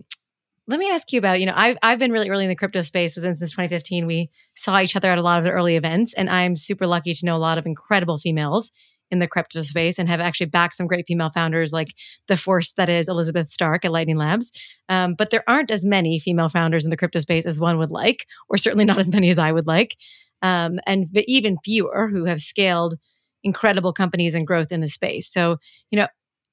let 0.68 0.80
me 0.80 0.90
ask 0.90 1.14
you 1.14 1.20
about 1.20 1.40
you 1.40 1.46
know 1.46 1.54
I've, 1.56 1.78
I've 1.84 2.00
been 2.00 2.12
really 2.12 2.30
early 2.30 2.46
in 2.46 2.50
the 2.50 2.56
crypto 2.56 2.82
space 2.82 3.16
since 3.16 3.40
2015 3.40 4.06
we 4.06 4.30
saw 4.56 4.80
each 4.80 4.96
other 4.96 5.10
at 5.10 5.18
a 5.18 5.22
lot 5.22 5.38
of 5.38 5.44
the 5.44 5.52
early 5.52 5.76
events 5.76 6.14
and 6.14 6.30
i'm 6.30 6.56
super 6.56 6.88
lucky 6.88 7.14
to 7.14 7.26
know 7.26 7.36
a 7.36 7.38
lot 7.38 7.58
of 7.58 7.66
incredible 7.66 8.18
females 8.18 8.72
in 9.12 9.20
the 9.20 9.28
crypto 9.28 9.62
space 9.62 10.00
and 10.00 10.10
have 10.10 10.20
actually 10.20 10.48
backed 10.48 10.76
some 10.76 10.88
great 10.88 11.06
female 11.08 11.30
founders 11.30 11.72
like 11.72 11.94
the 12.28 12.38
force 12.38 12.74
that 12.74 12.90
is 12.90 13.08
Elizabeth 13.08 13.50
Stark 13.50 13.86
at 13.86 13.92
Lightning 13.92 14.18
Labs. 14.18 14.52
Um, 14.90 15.14
but 15.14 15.30
there 15.30 15.44
aren't 15.48 15.72
as 15.72 15.86
many 15.86 16.20
female 16.20 16.50
founders 16.50 16.84
in 16.84 16.92
the 16.92 16.98
crypto 16.98 17.20
space 17.20 17.46
as 17.46 17.60
one 17.60 17.78
would 17.78 17.92
like, 17.92 18.28
or 18.50 18.58
certainly 18.58 18.86
not 18.86 19.00
as 19.00 19.12
many 19.12 19.30
as 19.30 19.40
I 19.40 19.52
would 19.52 19.68
like. 19.68 19.98
Um, 20.42 20.80
and 20.86 21.08
even 21.28 21.58
fewer 21.64 22.08
who 22.08 22.26
have 22.26 22.40
scaled 22.40 22.96
incredible 23.44 23.94
companies 23.94 24.36
and 24.36 24.46
growth 24.46 24.72
in 24.72 24.82
the 24.82 24.88
space. 24.88 25.32
So, 25.32 25.58
you 25.92 26.00
know, 26.00 26.08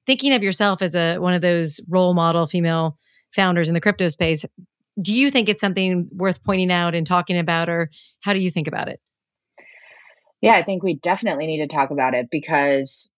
thinking 0.07 0.33
of 0.33 0.42
yourself 0.42 0.83
as 0.83 0.95
a 0.95 1.18
one 1.18 1.35
of 1.35 1.42
those 1.42 1.81
role 1.88 2.14
model 2.14 2.47
female 2.47 2.99
founders 3.35 3.68
in 3.68 3.75
the 3.75 3.81
crypto 3.81 4.09
space, 4.09 4.45
do 5.01 5.14
you 5.14 5.31
think 5.31 5.49
it's 5.49 5.61
something 5.61 6.09
worth 6.12 6.45
pointing 6.45 6.71
out 6.71 6.95
and 6.95 7.07
talking 7.07 7.38
about, 7.38 7.68
or 7.68 7.90
how 8.21 8.33
do 8.33 8.40
you 8.40 8.51
think 8.51 8.68
about 8.68 8.88
it? 8.88 9.01
Yeah, 10.40 10.55
I 10.55 10.62
think 10.64 10.83
we 10.83 10.95
definitely 10.95 11.47
need 11.47 11.66
to 11.66 11.75
talk 11.75 11.90
about 11.90 12.14
it 12.14 12.29
because 12.31 13.14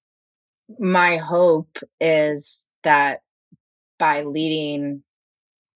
my 0.79 1.17
hope 1.17 1.79
is 2.01 2.71
that 2.85 3.21
by 3.99 4.23
leading 4.23 5.03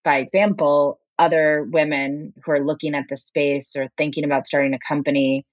by 0.04 0.18
example, 0.18 1.00
other 1.18 1.66
women 1.68 2.32
who 2.44 2.52
are 2.52 2.64
looking 2.64 2.94
at 2.94 3.08
the 3.08 3.16
space 3.16 3.76
or 3.76 3.88
thinking 3.96 4.24
about 4.24 4.46
starting 4.46 4.74
a 4.74 4.78
company 4.78 5.44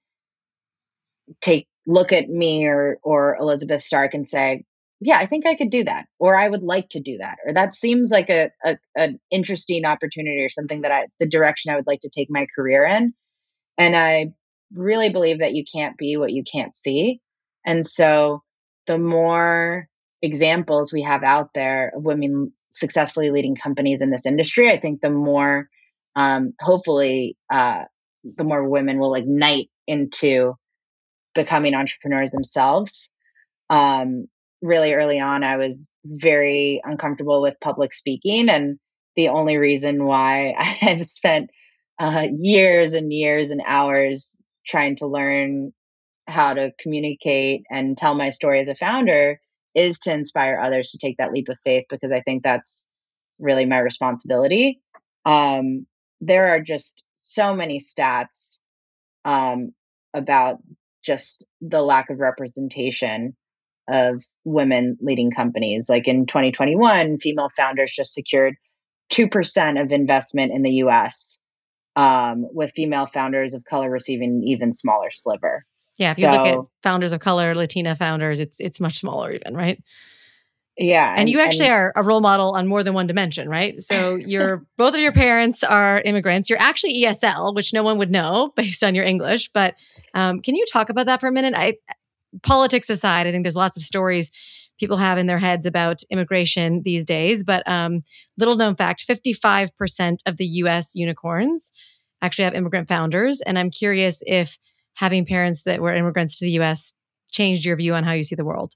take 1.40 1.66
look 1.86 2.12
at 2.12 2.28
me 2.28 2.66
or 2.66 2.98
or 3.02 3.36
Elizabeth 3.36 3.82
Stark 3.82 4.14
and 4.14 4.26
say, 4.26 4.64
"Yeah, 5.00 5.18
I 5.18 5.26
think 5.26 5.46
I 5.46 5.56
could 5.56 5.70
do 5.70 5.84
that," 5.84 6.06
or 6.18 6.36
"I 6.36 6.48
would 6.48 6.62
like 6.62 6.88
to 6.90 7.00
do 7.00 7.18
that," 7.18 7.38
or 7.44 7.52
"That 7.52 7.74
seems 7.74 8.10
like 8.10 8.30
a, 8.30 8.50
a 8.64 8.78
an 8.94 9.20
interesting 9.30 9.84
opportunity 9.84 10.42
or 10.42 10.48
something 10.48 10.82
that 10.82 10.92
I 10.92 11.06
the 11.20 11.28
direction 11.28 11.72
I 11.72 11.76
would 11.76 11.86
like 11.86 12.00
to 12.00 12.10
take 12.10 12.28
my 12.30 12.46
career 12.54 12.84
in." 12.84 13.14
And 13.78 13.96
I 13.96 14.32
really 14.72 15.10
believe 15.10 15.40
that 15.40 15.54
you 15.54 15.64
can't 15.70 15.96
be 15.96 16.16
what 16.16 16.32
you 16.32 16.42
can't 16.44 16.74
see. 16.74 17.20
And 17.64 17.84
so 17.84 18.42
the 18.86 18.98
more 18.98 19.88
examples 20.22 20.92
we 20.92 21.02
have 21.02 21.22
out 21.22 21.50
there 21.54 21.92
of 21.94 22.04
women 22.04 22.52
successfully 22.76 23.30
leading 23.30 23.56
companies 23.56 24.02
in 24.02 24.10
this 24.10 24.26
industry, 24.26 24.70
I 24.70 24.78
think 24.78 25.00
the 25.00 25.10
more, 25.10 25.68
um, 26.14 26.52
hopefully, 26.60 27.36
uh, 27.50 27.84
the 28.24 28.44
more 28.44 28.68
women 28.68 28.98
will 28.98 29.14
ignite 29.14 29.70
into 29.86 30.54
becoming 31.34 31.74
entrepreneurs 31.74 32.32
themselves. 32.32 33.12
Um, 33.70 34.26
really 34.62 34.94
early 34.94 35.20
on, 35.20 35.44
I 35.44 35.56
was 35.56 35.90
very 36.04 36.80
uncomfortable 36.84 37.42
with 37.42 37.60
public 37.60 37.92
speaking. 37.92 38.48
And 38.48 38.78
the 39.14 39.28
only 39.28 39.56
reason 39.56 40.04
why 40.04 40.54
I 40.58 40.64
have 40.64 41.04
spent 41.06 41.50
uh, 41.98 42.28
years 42.38 42.94
and 42.94 43.12
years 43.12 43.50
and 43.50 43.62
hours 43.64 44.40
trying 44.66 44.96
to 44.96 45.06
learn 45.06 45.72
how 46.26 46.54
to 46.54 46.72
communicate 46.80 47.64
and 47.70 47.96
tell 47.96 48.14
my 48.14 48.30
story 48.30 48.60
as 48.60 48.68
a 48.68 48.74
founder 48.74 49.40
is 49.76 50.00
to 50.00 50.12
inspire 50.12 50.58
others 50.58 50.90
to 50.90 50.98
take 50.98 51.18
that 51.18 51.32
leap 51.32 51.48
of 51.48 51.58
faith 51.62 51.84
because 51.90 52.10
I 52.10 52.22
think 52.22 52.42
that's 52.42 52.88
really 53.38 53.66
my 53.66 53.78
responsibility. 53.78 54.80
Um, 55.26 55.86
there 56.22 56.48
are 56.48 56.60
just 56.60 57.04
so 57.12 57.54
many 57.54 57.78
stats 57.78 58.62
um, 59.26 59.72
about 60.14 60.58
just 61.04 61.46
the 61.60 61.82
lack 61.82 62.08
of 62.08 62.18
representation 62.18 63.36
of 63.88 64.24
women 64.44 64.96
leading 65.00 65.30
companies. 65.30 65.88
Like 65.90 66.08
in 66.08 66.26
2021, 66.26 67.18
female 67.18 67.50
founders 67.54 67.92
just 67.94 68.14
secured 68.14 68.54
2% 69.12 69.80
of 69.80 69.92
investment 69.92 70.52
in 70.52 70.62
the 70.62 70.82
US 70.84 71.40
um, 71.96 72.46
with 72.50 72.72
female 72.74 73.06
founders 73.06 73.54
of 73.54 73.64
color 73.64 73.90
receiving 73.90 74.40
an 74.42 74.42
even 74.44 74.72
smaller 74.72 75.10
sliver. 75.10 75.64
Yeah, 75.98 76.10
if 76.10 76.18
so, 76.18 76.30
you 76.30 76.36
look 76.36 76.46
at 76.46 76.58
founders 76.82 77.12
of 77.12 77.20
color, 77.20 77.54
Latina 77.54 77.96
founders, 77.96 78.40
it's 78.40 78.60
it's 78.60 78.80
much 78.80 78.98
smaller 78.98 79.32
even, 79.32 79.54
right? 79.54 79.82
Yeah. 80.78 81.10
And, 81.10 81.20
and 81.20 81.30
you 81.30 81.40
actually 81.40 81.66
and, 81.66 81.74
are 81.74 81.92
a 81.96 82.02
role 82.02 82.20
model 82.20 82.54
on 82.54 82.66
more 82.66 82.82
than 82.82 82.92
one 82.92 83.06
dimension, 83.06 83.48
right? 83.48 83.80
So 83.80 84.14
your 84.16 84.66
both 84.76 84.94
of 84.94 85.00
your 85.00 85.12
parents 85.12 85.64
are 85.64 86.00
immigrants. 86.02 86.50
You're 86.50 86.60
actually 86.60 87.02
ESL, 87.02 87.54
which 87.54 87.72
no 87.72 87.82
one 87.82 87.98
would 87.98 88.10
know 88.10 88.52
based 88.56 88.84
on 88.84 88.94
your 88.94 89.04
English. 89.04 89.50
But 89.52 89.74
um, 90.14 90.40
can 90.40 90.54
you 90.54 90.64
talk 90.70 90.90
about 90.90 91.06
that 91.06 91.20
for 91.20 91.28
a 91.28 91.32
minute? 91.32 91.54
I 91.56 91.76
politics 92.42 92.90
aside, 92.90 93.26
I 93.26 93.32
think 93.32 93.44
there's 93.44 93.56
lots 93.56 93.76
of 93.76 93.82
stories 93.82 94.30
people 94.78 94.98
have 94.98 95.16
in 95.16 95.26
their 95.26 95.38
heads 95.38 95.64
about 95.64 96.02
immigration 96.10 96.82
these 96.84 97.04
days. 97.04 97.42
But 97.42 97.66
um, 97.66 98.02
little 98.36 98.56
known 98.56 98.76
fact 98.76 99.06
55% 99.08 100.18
of 100.26 100.36
the 100.36 100.46
US 100.46 100.94
unicorns 100.94 101.72
actually 102.20 102.44
have 102.44 102.54
immigrant 102.54 102.88
founders. 102.88 103.40
And 103.40 103.58
I'm 103.58 103.70
curious 103.70 104.22
if 104.26 104.58
having 104.96 105.24
parents 105.24 105.62
that 105.62 105.80
were 105.80 105.94
immigrants 105.94 106.38
to 106.38 106.46
the 106.46 106.52
US 106.62 106.92
changed 107.30 107.64
your 107.64 107.76
view 107.76 107.94
on 107.94 108.04
how 108.04 108.12
you 108.12 108.24
see 108.24 108.34
the 108.34 108.44
world. 108.44 108.72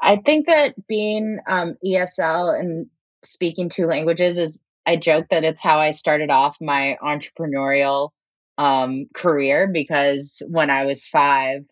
I 0.00 0.16
think 0.16 0.46
that 0.46 0.74
being 0.86 1.38
um, 1.48 1.76
ESL 1.84 2.58
and 2.58 2.86
speaking 3.24 3.68
two 3.68 3.86
languages 3.86 4.38
is, 4.38 4.62
I 4.86 4.96
joke 4.96 5.26
that 5.30 5.44
it's 5.44 5.60
how 5.60 5.78
I 5.78 5.90
started 5.90 6.30
off 6.30 6.56
my 6.60 6.96
entrepreneurial 7.02 8.10
um, 8.56 9.06
career 9.14 9.66
because 9.66 10.40
when 10.46 10.70
I 10.70 10.84
was 10.84 11.06
five, 11.06 11.64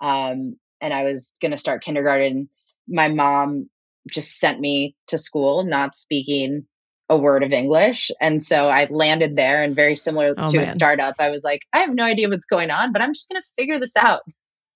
um, 0.00 0.56
and 0.80 0.92
I 0.92 1.04
was 1.04 1.34
going 1.40 1.52
to 1.52 1.56
start 1.56 1.84
kindergarten, 1.84 2.48
my 2.88 3.08
mom 3.08 3.70
just 4.10 4.38
sent 4.38 4.60
me 4.60 4.96
to 5.08 5.18
school 5.18 5.64
not 5.64 5.94
speaking 5.94 6.66
a 7.12 7.16
word 7.16 7.42
of 7.42 7.52
English. 7.52 8.10
And 8.20 8.42
so 8.42 8.68
I 8.68 8.86
landed 8.90 9.36
there 9.36 9.62
and 9.62 9.76
very 9.76 9.96
similar 9.96 10.34
oh, 10.36 10.46
to 10.46 10.56
man. 10.56 10.62
a 10.62 10.66
startup, 10.66 11.16
I 11.18 11.30
was 11.30 11.44
like, 11.44 11.60
I 11.72 11.80
have 11.80 11.94
no 11.94 12.04
idea 12.04 12.28
what's 12.28 12.46
going 12.46 12.70
on, 12.70 12.92
but 12.92 13.02
I'm 13.02 13.12
just 13.12 13.28
going 13.28 13.40
to 13.40 13.48
figure 13.54 13.78
this 13.78 13.96
out. 13.96 14.22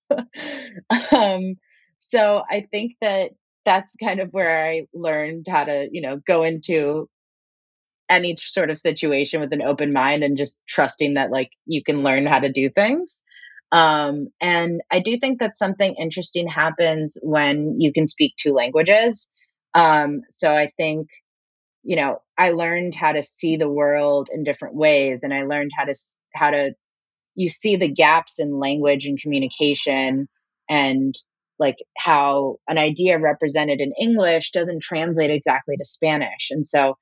um, 1.11 1.55
so 1.97 2.43
I 2.47 2.67
think 2.71 2.93
that 3.01 3.31
that's 3.65 3.95
kind 3.95 4.19
of 4.19 4.29
where 4.31 4.65
I 4.65 4.85
learned 4.93 5.47
how 5.49 5.63
to, 5.63 5.89
you 5.91 6.01
know, 6.01 6.21
go 6.25 6.43
into 6.43 7.09
any 8.07 8.37
sort 8.39 8.69
of 8.69 8.79
situation 8.79 9.41
with 9.41 9.51
an 9.51 9.63
open 9.63 9.91
mind 9.91 10.23
and 10.23 10.37
just 10.37 10.61
trusting 10.67 11.15
that 11.15 11.31
like 11.31 11.49
you 11.65 11.83
can 11.83 12.03
learn 12.03 12.27
how 12.27 12.39
to 12.39 12.51
do 12.51 12.69
things. 12.69 13.23
Um, 13.71 14.27
and 14.39 14.81
I 14.91 14.99
do 14.99 15.17
think 15.17 15.39
that 15.39 15.57
something 15.57 15.95
interesting 15.95 16.47
happens 16.47 17.17
when 17.23 17.81
you 17.81 17.91
can 17.91 18.05
speak 18.05 18.35
two 18.37 18.53
languages. 18.53 19.33
Um, 19.73 20.21
so 20.29 20.53
I 20.53 20.71
think, 20.77 21.09
you 21.83 21.95
know, 21.95 22.21
I 22.37 22.51
learned 22.51 22.95
how 22.95 23.13
to 23.13 23.23
see 23.23 23.57
the 23.57 23.69
world 23.69 24.29
in 24.31 24.43
different 24.43 24.75
ways, 24.75 25.21
and 25.23 25.33
I 25.33 25.43
learned 25.43 25.71
how 25.77 25.85
to 25.85 25.95
how 26.33 26.51
to 26.51 26.71
you 27.35 27.49
see 27.49 27.75
the 27.75 27.91
gaps 27.91 28.39
in 28.39 28.59
language 28.59 29.05
and 29.05 29.19
communication, 29.19 30.27
and 30.69 31.15
like 31.59 31.77
how 31.97 32.57
an 32.67 32.77
idea 32.77 33.19
represented 33.19 33.81
in 33.81 33.93
English 33.99 34.51
doesn't 34.51 34.83
translate 34.83 35.31
exactly 35.31 35.77
to 35.77 35.85
Spanish, 35.85 36.51
and 36.51 36.65
so 36.65 36.95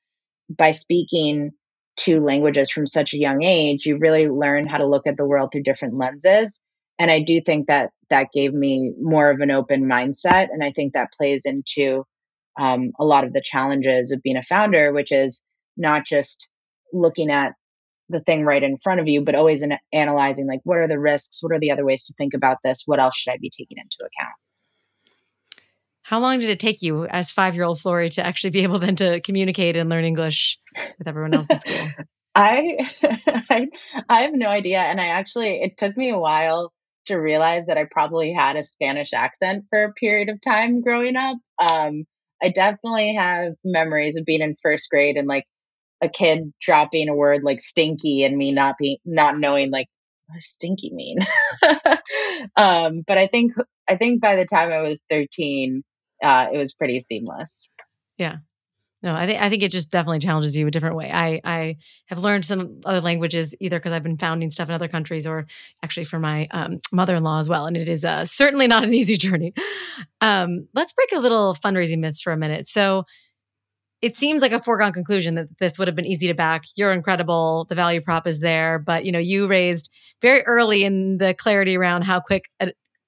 by 0.50 0.71
speaking 0.71 1.52
two 1.98 2.19
languages 2.19 2.69
from 2.69 2.86
such 2.86 3.13
a 3.13 3.19
young 3.19 3.41
age, 3.41 3.86
you 3.86 3.98
really 3.98 4.28
learn 4.28 4.67
how 4.67 4.78
to 4.78 4.88
look 4.88 5.08
at 5.08 5.17
the 5.17 5.26
world 5.26 5.50
through 5.52 5.63
different 5.63 5.95
lenses. 5.98 6.62
And 7.00 7.10
I 7.10 7.21
do 7.21 7.41
think 7.41 7.67
that 7.67 7.91
that 8.10 8.28
gave 8.34 8.54
me 8.54 8.93
more 9.02 9.30
of 9.30 9.39
an 9.39 9.52
open 9.52 9.86
mindset. 9.86 10.50
And 10.52 10.63
I 10.63 10.71
think 10.71 10.93
that 10.93 11.13
plays 11.17 11.43
into 11.45 12.06
um, 12.57 12.91
a 12.99 13.05
lot 13.05 13.23
of 13.23 13.33
the 13.33 13.41
challenges 13.43 14.11
of 14.11 14.21
being 14.21 14.37
a 14.37 14.43
founder, 14.43 14.93
which 14.93 15.11
is 15.11 15.45
not 15.77 16.05
just 16.05 16.49
looking 16.93 17.29
at 17.29 17.53
the 18.09 18.19
thing 18.19 18.45
right 18.45 18.61
in 18.61 18.77
front 18.77 18.99
of 18.99 19.07
you, 19.07 19.21
but 19.21 19.35
always 19.35 19.61
in 19.61 19.77
analyzing 19.91 20.47
like 20.47 20.61
what 20.63 20.77
are 20.77 20.87
the 20.87 20.99
risks, 20.99 21.39
what 21.41 21.51
are 21.51 21.59
the 21.59 21.71
other 21.71 21.85
ways 21.85 22.05
to 22.05 22.13
think 22.13 22.33
about 22.33 22.57
this, 22.63 22.83
what 22.85 22.99
else 22.99 23.15
should 23.15 23.31
I 23.31 23.37
be 23.37 23.49
taking 23.49 23.77
into 23.77 23.97
account. 23.99 24.35
How 26.03 26.19
long 26.19 26.37
did 26.37 26.51
it 26.51 26.59
take 26.59 26.83
you 26.83 27.07
as 27.07 27.31
five 27.31 27.55
year 27.55 27.63
old 27.63 27.79
Flori 27.79 28.11
to 28.11 28.25
actually 28.25 28.51
be 28.51 28.61
able 28.61 28.77
then 28.77 28.95
to 28.97 29.21
communicate 29.21 29.75
and 29.75 29.89
learn 29.89 30.05
English 30.05 30.59
with 30.99 31.07
everyone 31.07 31.33
else 31.33 31.47
in 31.49 31.59
school? 31.59 32.05
I, 32.35 32.87
I 33.49 33.69
I 34.07 34.21
have 34.23 34.33
no 34.33 34.47
idea. 34.47 34.79
And 34.79 35.01
I 35.01 35.07
actually 35.07 35.61
it 35.61 35.77
took 35.77 35.97
me 35.97 36.11
a 36.11 36.19
while 36.19 36.71
to 37.05 37.15
realize 37.15 37.67
that 37.67 37.77
I 37.77 37.85
probably 37.89 38.33
had 38.33 38.55
a 38.55 38.63
Spanish 38.63 39.13
accent 39.13 39.65
for 39.69 39.83
a 39.83 39.93
period 39.93 40.29
of 40.29 40.41
time 40.41 40.81
growing 40.81 41.15
up. 41.15 41.37
Um, 41.57 42.05
I 42.45 42.49
definitely 42.49 43.15
have 43.15 43.53
memories 43.63 44.17
of 44.17 44.25
being 44.25 44.41
in 44.41 44.55
first 44.62 44.88
grade 44.91 45.17
and 45.17 45.27
like 45.27 45.45
a 46.03 46.10
kid 46.10 46.53
dropping 46.62 47.10
a 47.10 47.15
word 47.15 47.41
like 47.43 47.60
stinky 47.60 48.23
and 48.23 48.38
me 48.38 48.51
not 48.51 48.75
being 48.77 48.97
not 49.03 49.36
knowing 49.36 49.71
like 49.71 49.88
what 50.27 50.36
does 50.36 50.45
stinky 50.45 50.91
mean. 50.93 51.17
um, 52.55 53.03
but 53.08 53.17
I 53.17 53.25
think 53.25 53.53
I 53.89 53.97
think 53.97 54.21
by 54.21 54.36
the 54.36 54.45
time 54.45 54.71
I 54.71 54.81
was 54.81 55.03
13, 55.10 55.84
uh, 56.23 56.47
it 56.53 56.58
was 56.58 56.73
pretty 56.73 56.99
seamless. 56.99 57.71
Yeah. 58.17 58.38
No, 59.05 59.13
I 59.13 59.27
think 59.27 59.39
I 59.39 59.51
think 59.51 59.61
it 59.61 59.71
just 59.71 59.91
definitely 59.91 60.17
challenges 60.17 60.55
you 60.55 60.65
a 60.65 60.71
different 60.71 60.95
way. 60.95 61.11
I 61.13 61.39
I 61.43 61.77
have 62.07 62.17
learned 62.17 62.43
some 62.43 62.81
other 62.85 63.01
languages 63.01 63.53
either 63.61 63.77
because 63.77 63.91
I've 63.91 64.01
been 64.01 64.17
founding 64.17 64.49
stuff 64.49 64.67
in 64.67 64.73
other 64.73 64.87
countries 64.87 65.27
or 65.27 65.45
actually 65.83 66.05
for 66.05 66.17
my 66.17 66.47
um, 66.49 66.79
mother-in-law 66.91 67.39
as 67.39 67.47
well, 67.47 67.67
and 67.67 67.77
it 67.77 67.87
is 67.87 68.03
uh, 68.03 68.25
certainly 68.25 68.65
not 68.65 68.83
an 68.83 68.93
easy 68.95 69.15
journey. 69.15 69.53
Um, 70.21 70.67
let's 70.73 70.91
break 70.91 71.11
a 71.13 71.19
little 71.19 71.55
fundraising 71.63 71.99
myths 71.99 72.19
for 72.19 72.33
a 72.33 72.37
minute. 72.37 72.67
So 72.67 73.03
it 74.01 74.17
seems 74.17 74.41
like 74.41 74.51
a 74.51 74.59
foregone 74.59 74.91
conclusion 74.91 75.35
that 75.35 75.55
this 75.59 75.77
would 75.77 75.87
have 75.87 75.95
been 75.95 76.07
easy 76.07 76.25
to 76.25 76.33
back. 76.33 76.63
You're 76.75 76.91
incredible. 76.91 77.67
The 77.69 77.75
value 77.75 78.01
prop 78.01 78.25
is 78.25 78.39
there, 78.39 78.79
but 78.79 79.05
you 79.05 79.11
know 79.11 79.19
you 79.19 79.45
raised 79.45 79.87
very 80.19 80.41
early 80.47 80.83
in 80.83 81.19
the 81.19 81.35
clarity 81.35 81.77
around 81.77 82.05
how 82.05 82.21
quick 82.21 82.49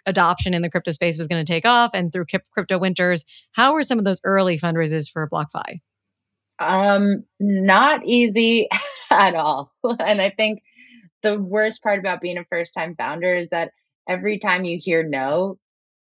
adoption 0.06 0.54
in 0.54 0.62
the 0.62 0.70
crypto 0.70 0.92
space 0.92 1.18
was 1.18 1.28
going 1.28 1.44
to 1.44 1.52
take 1.52 1.66
off 1.66 1.90
and 1.96 2.14
through 2.14 2.26
crypto 2.52 2.78
winters. 2.78 3.26
How 3.54 3.74
were 3.74 3.82
some 3.82 3.98
of 3.98 4.06
those 4.06 4.22
early 4.24 4.60
fundraisers 4.60 5.10
for 5.10 5.28
BlockFi? 5.28 5.80
Um, 6.60 7.24
not 7.40 8.06
easy 8.06 8.68
at 9.12 9.36
all. 9.36 9.72
And 10.00 10.22
I 10.22 10.30
think 10.30 10.62
the 11.24 11.40
worst 11.40 11.84
part 11.84 12.00
about 12.00 12.22
being 12.22 12.38
a 12.38 12.46
first 12.46 12.74
time 12.74 12.96
founder 12.96 13.36
is 13.36 13.50
that 13.50 13.72
every 14.08 14.40
time 14.40 14.66
you 14.66 14.80
hear 14.82 15.04
no, 15.04 15.58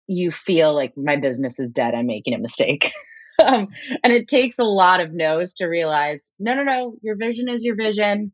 you 0.07 0.31
feel 0.31 0.73
like 0.73 0.93
my 0.97 1.15
business 1.17 1.59
is 1.59 1.73
dead. 1.73 1.93
I'm 1.93 2.07
making 2.07 2.33
a 2.33 2.39
mistake. 2.39 2.91
um, 3.43 3.69
and 4.03 4.13
it 4.13 4.27
takes 4.27 4.59
a 4.59 4.63
lot 4.63 4.99
of 4.99 5.13
no's 5.13 5.55
to 5.55 5.67
realize 5.67 6.35
no, 6.39 6.53
no, 6.53 6.63
no, 6.63 6.95
your 7.01 7.15
vision 7.15 7.49
is 7.49 7.63
your 7.63 7.75
vision. 7.75 8.31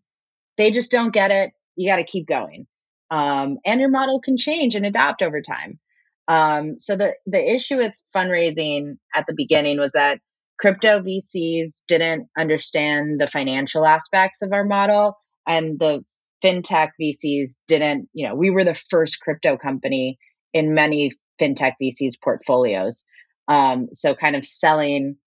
They 0.58 0.71
just 0.71 0.91
don't 0.91 1.13
get 1.13 1.32
it. 1.32 1.53
You 1.75 1.88
got 1.88 1.97
to 1.97 2.03
keep 2.03 2.27
going 2.27 2.67
um, 3.10 3.58
and 3.65 3.80
your 3.80 3.89
model 3.89 4.19
can 4.19 4.38
change 4.38 4.75
and 4.75 4.86
adapt 4.86 5.21
over 5.21 5.41
time. 5.41 5.80
Um, 6.27 6.77
so 6.77 6.95
the 6.97 7.15
the 7.25 7.53
issue 7.53 7.77
with 7.77 7.93
fundraising 8.15 8.97
at 9.15 9.25
the 9.27 9.34
beginning 9.36 9.80
was 9.80 9.93
that 9.93 10.19
crypto 10.59 11.01
VCs 11.01 11.83
didn't 11.87 12.27
understand 12.37 13.19
the 13.19 13.27
financial 13.27 13.85
aspects 13.85 14.41
of 14.41 14.51
our 14.53 14.63
model, 14.63 15.17
and 15.47 15.79
the 15.79 16.03
fintech 16.43 16.91
VCs 17.01 17.59
didn't. 17.67 18.09
You 18.13 18.27
know, 18.27 18.35
we 18.35 18.49
were 18.49 18.63
the 18.63 18.79
first 18.89 19.19
crypto 19.19 19.57
company 19.57 20.17
in 20.53 20.73
many 20.73 21.11
fintech 21.39 21.73
VCs 21.81 22.21
portfolios. 22.23 23.05
Um, 23.47 23.87
so 23.93 24.13
kind 24.13 24.35
of 24.35 24.45
selling, 24.45 25.17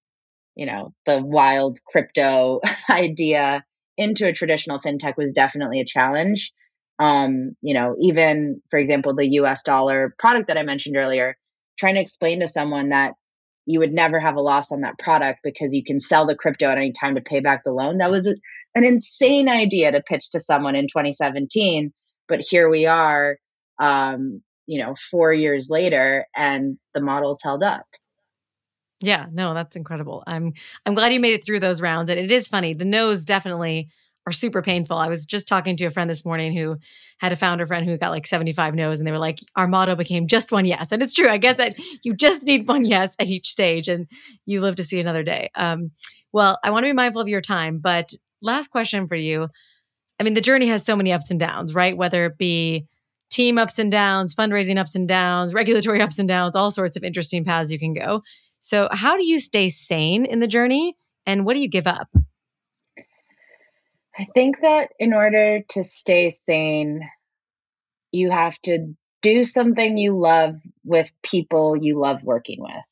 you 0.54 0.66
know, 0.66 0.92
the 1.06 1.22
wild 1.22 1.78
crypto 1.86 2.60
idea 2.90 3.64
into 3.96 4.26
a 4.26 4.32
traditional 4.32 4.80
fintech 4.80 5.16
was 5.16 5.32
definitely 5.32 5.80
a 5.80 5.84
challenge 5.84 6.52
um, 7.00 7.56
you 7.62 7.72
know, 7.72 7.96
even 7.98 8.60
for 8.70 8.78
example, 8.78 9.14
the 9.14 9.26
US 9.40 9.62
dollar 9.62 10.14
product 10.18 10.48
that 10.48 10.58
I 10.58 10.62
mentioned 10.62 10.96
earlier, 10.96 11.36
trying 11.78 11.94
to 11.94 12.00
explain 12.00 12.40
to 12.40 12.48
someone 12.48 12.90
that 12.90 13.14
you 13.70 13.78
would 13.78 13.92
never 13.92 14.18
have 14.18 14.34
a 14.34 14.40
loss 14.40 14.72
on 14.72 14.80
that 14.80 14.98
product 14.98 15.40
because 15.44 15.72
you 15.72 15.84
can 15.84 16.00
sell 16.00 16.26
the 16.26 16.34
crypto 16.34 16.68
at 16.68 16.76
any 16.76 16.92
time 16.92 17.14
to 17.14 17.20
pay 17.20 17.40
back 17.40 17.62
the 17.64 17.70
loan. 17.70 17.98
That 17.98 18.10
was 18.10 18.26
a, 18.26 18.34
an 18.74 18.84
insane 18.84 19.48
idea 19.48 19.92
to 19.92 20.02
pitch 20.02 20.30
to 20.32 20.40
someone 20.40 20.74
in 20.74 20.86
2017. 20.86 21.92
But 22.28 22.40
here 22.40 22.68
we 22.68 22.86
are, 22.86 23.36
um, 23.78 24.42
you 24.66 24.82
know, 24.82 24.94
four 25.10 25.32
years 25.32 25.68
later, 25.70 26.26
and 26.34 26.78
the 26.94 27.00
model's 27.00 27.40
held 27.42 27.62
up. 27.62 27.86
Yeah, 29.00 29.26
no, 29.32 29.54
that's 29.54 29.76
incredible. 29.76 30.22
I'm 30.26 30.52
I'm 30.84 30.94
glad 30.94 31.12
you 31.12 31.20
made 31.20 31.34
it 31.34 31.44
through 31.44 31.60
those 31.60 31.80
rounds. 31.80 32.10
And 32.10 32.18
it 32.18 32.30
is 32.30 32.48
funny. 32.48 32.74
The 32.74 32.84
no's 32.84 33.24
definitely 33.24 33.88
are 34.26 34.32
super 34.32 34.62
painful. 34.62 34.96
I 34.96 35.08
was 35.08 35.24
just 35.24 35.48
talking 35.48 35.76
to 35.76 35.86
a 35.86 35.90
friend 35.90 36.08
this 36.08 36.24
morning 36.24 36.54
who 36.54 36.76
had 37.18 37.32
a 37.32 37.36
founder 37.36 37.66
friend 37.66 37.86
who 37.86 37.96
got 37.96 38.10
like 38.10 38.26
75 38.26 38.74
no's 38.74 39.00
and 39.00 39.06
they 39.06 39.12
were 39.12 39.18
like, 39.18 39.38
our 39.56 39.66
motto 39.66 39.96
became 39.96 40.26
just 40.26 40.52
one 40.52 40.66
yes. 40.66 40.92
And 40.92 41.02
it's 41.02 41.14
true. 41.14 41.28
I 41.28 41.38
guess 41.38 41.56
that 41.56 41.76
you 42.02 42.14
just 42.14 42.42
need 42.42 42.68
one 42.68 42.84
yes 42.84 43.14
at 43.18 43.28
each 43.28 43.48
stage 43.48 43.88
and 43.88 44.06
you 44.46 44.60
live 44.60 44.76
to 44.76 44.84
see 44.84 45.00
another 45.00 45.22
day. 45.22 45.50
Um, 45.54 45.90
well, 46.32 46.58
I 46.62 46.70
want 46.70 46.84
to 46.84 46.88
be 46.88 46.94
mindful 46.94 47.22
of 47.22 47.28
your 47.28 47.40
time, 47.40 47.78
but 47.78 48.12
last 48.42 48.68
question 48.68 49.08
for 49.08 49.16
you. 49.16 49.48
I 50.18 50.22
mean, 50.22 50.34
the 50.34 50.40
journey 50.40 50.66
has 50.68 50.84
so 50.84 50.96
many 50.96 51.12
ups 51.12 51.30
and 51.30 51.40
downs, 51.40 51.74
right? 51.74 51.96
Whether 51.96 52.26
it 52.26 52.36
be 52.38 52.86
team 53.30 53.58
ups 53.58 53.78
and 53.78 53.90
downs, 53.90 54.34
fundraising 54.34 54.78
ups 54.78 54.94
and 54.94 55.08
downs, 55.08 55.54
regulatory 55.54 56.02
ups 56.02 56.18
and 56.18 56.28
downs, 56.28 56.54
all 56.54 56.70
sorts 56.70 56.96
of 56.96 57.04
interesting 57.04 57.44
paths 57.44 57.72
you 57.72 57.78
can 57.78 57.94
go. 57.94 58.22
So, 58.60 58.88
how 58.92 59.16
do 59.16 59.24
you 59.24 59.38
stay 59.38 59.70
sane 59.70 60.26
in 60.26 60.40
the 60.40 60.46
journey 60.46 60.94
and 61.26 61.46
what 61.46 61.54
do 61.54 61.60
you 61.60 61.68
give 61.68 61.86
up? 61.86 62.08
I 64.20 64.26
think 64.34 64.60
that 64.60 64.90
in 64.98 65.14
order 65.14 65.62
to 65.70 65.82
stay 65.82 66.28
sane, 66.28 67.08
you 68.12 68.30
have 68.30 68.60
to 68.62 68.94
do 69.22 69.44
something 69.44 69.96
you 69.96 70.18
love 70.18 70.56
with 70.84 71.10
people 71.22 71.74
you 71.74 71.98
love 71.98 72.22
working 72.22 72.60
with. 72.60 72.84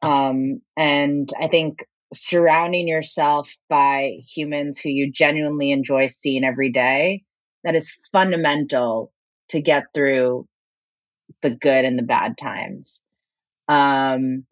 Um, 0.00 0.62
and 0.76 1.28
I 1.40 1.48
think 1.48 1.84
surrounding 2.14 2.86
yourself 2.86 3.52
by 3.68 4.20
humans 4.28 4.78
who 4.78 4.90
you 4.90 5.10
genuinely 5.10 5.72
enjoy 5.72 6.06
seeing 6.06 6.44
every 6.44 6.70
day, 6.70 7.24
that 7.64 7.74
is 7.74 7.98
fundamental 8.12 9.10
to 9.48 9.60
get 9.60 9.86
through 9.92 10.46
the 11.42 11.50
good 11.50 11.84
and 11.84 11.98
the 11.98 12.04
bad 12.04 12.38
times. 12.38 13.02
Um, 13.66 14.44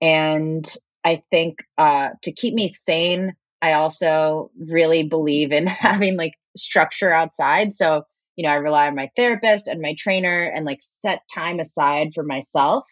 and 0.00 0.72
I 1.02 1.24
think 1.32 1.64
uh, 1.76 2.10
to 2.22 2.30
keep 2.30 2.54
me 2.54 2.68
sane, 2.68 3.34
I 3.62 3.74
also 3.74 4.50
really 4.58 5.08
believe 5.08 5.52
in 5.52 5.66
having 5.68 6.16
like 6.16 6.34
structure 6.56 7.10
outside. 7.10 7.72
So, 7.72 8.02
you 8.36 8.44
know, 8.44 8.50
I 8.52 8.56
rely 8.56 8.88
on 8.88 8.96
my 8.96 9.10
therapist 9.16 9.68
and 9.68 9.80
my 9.80 9.94
trainer 9.96 10.42
and 10.42 10.66
like 10.66 10.80
set 10.82 11.22
time 11.32 11.60
aside 11.60 12.08
for 12.14 12.24
myself. 12.24 12.84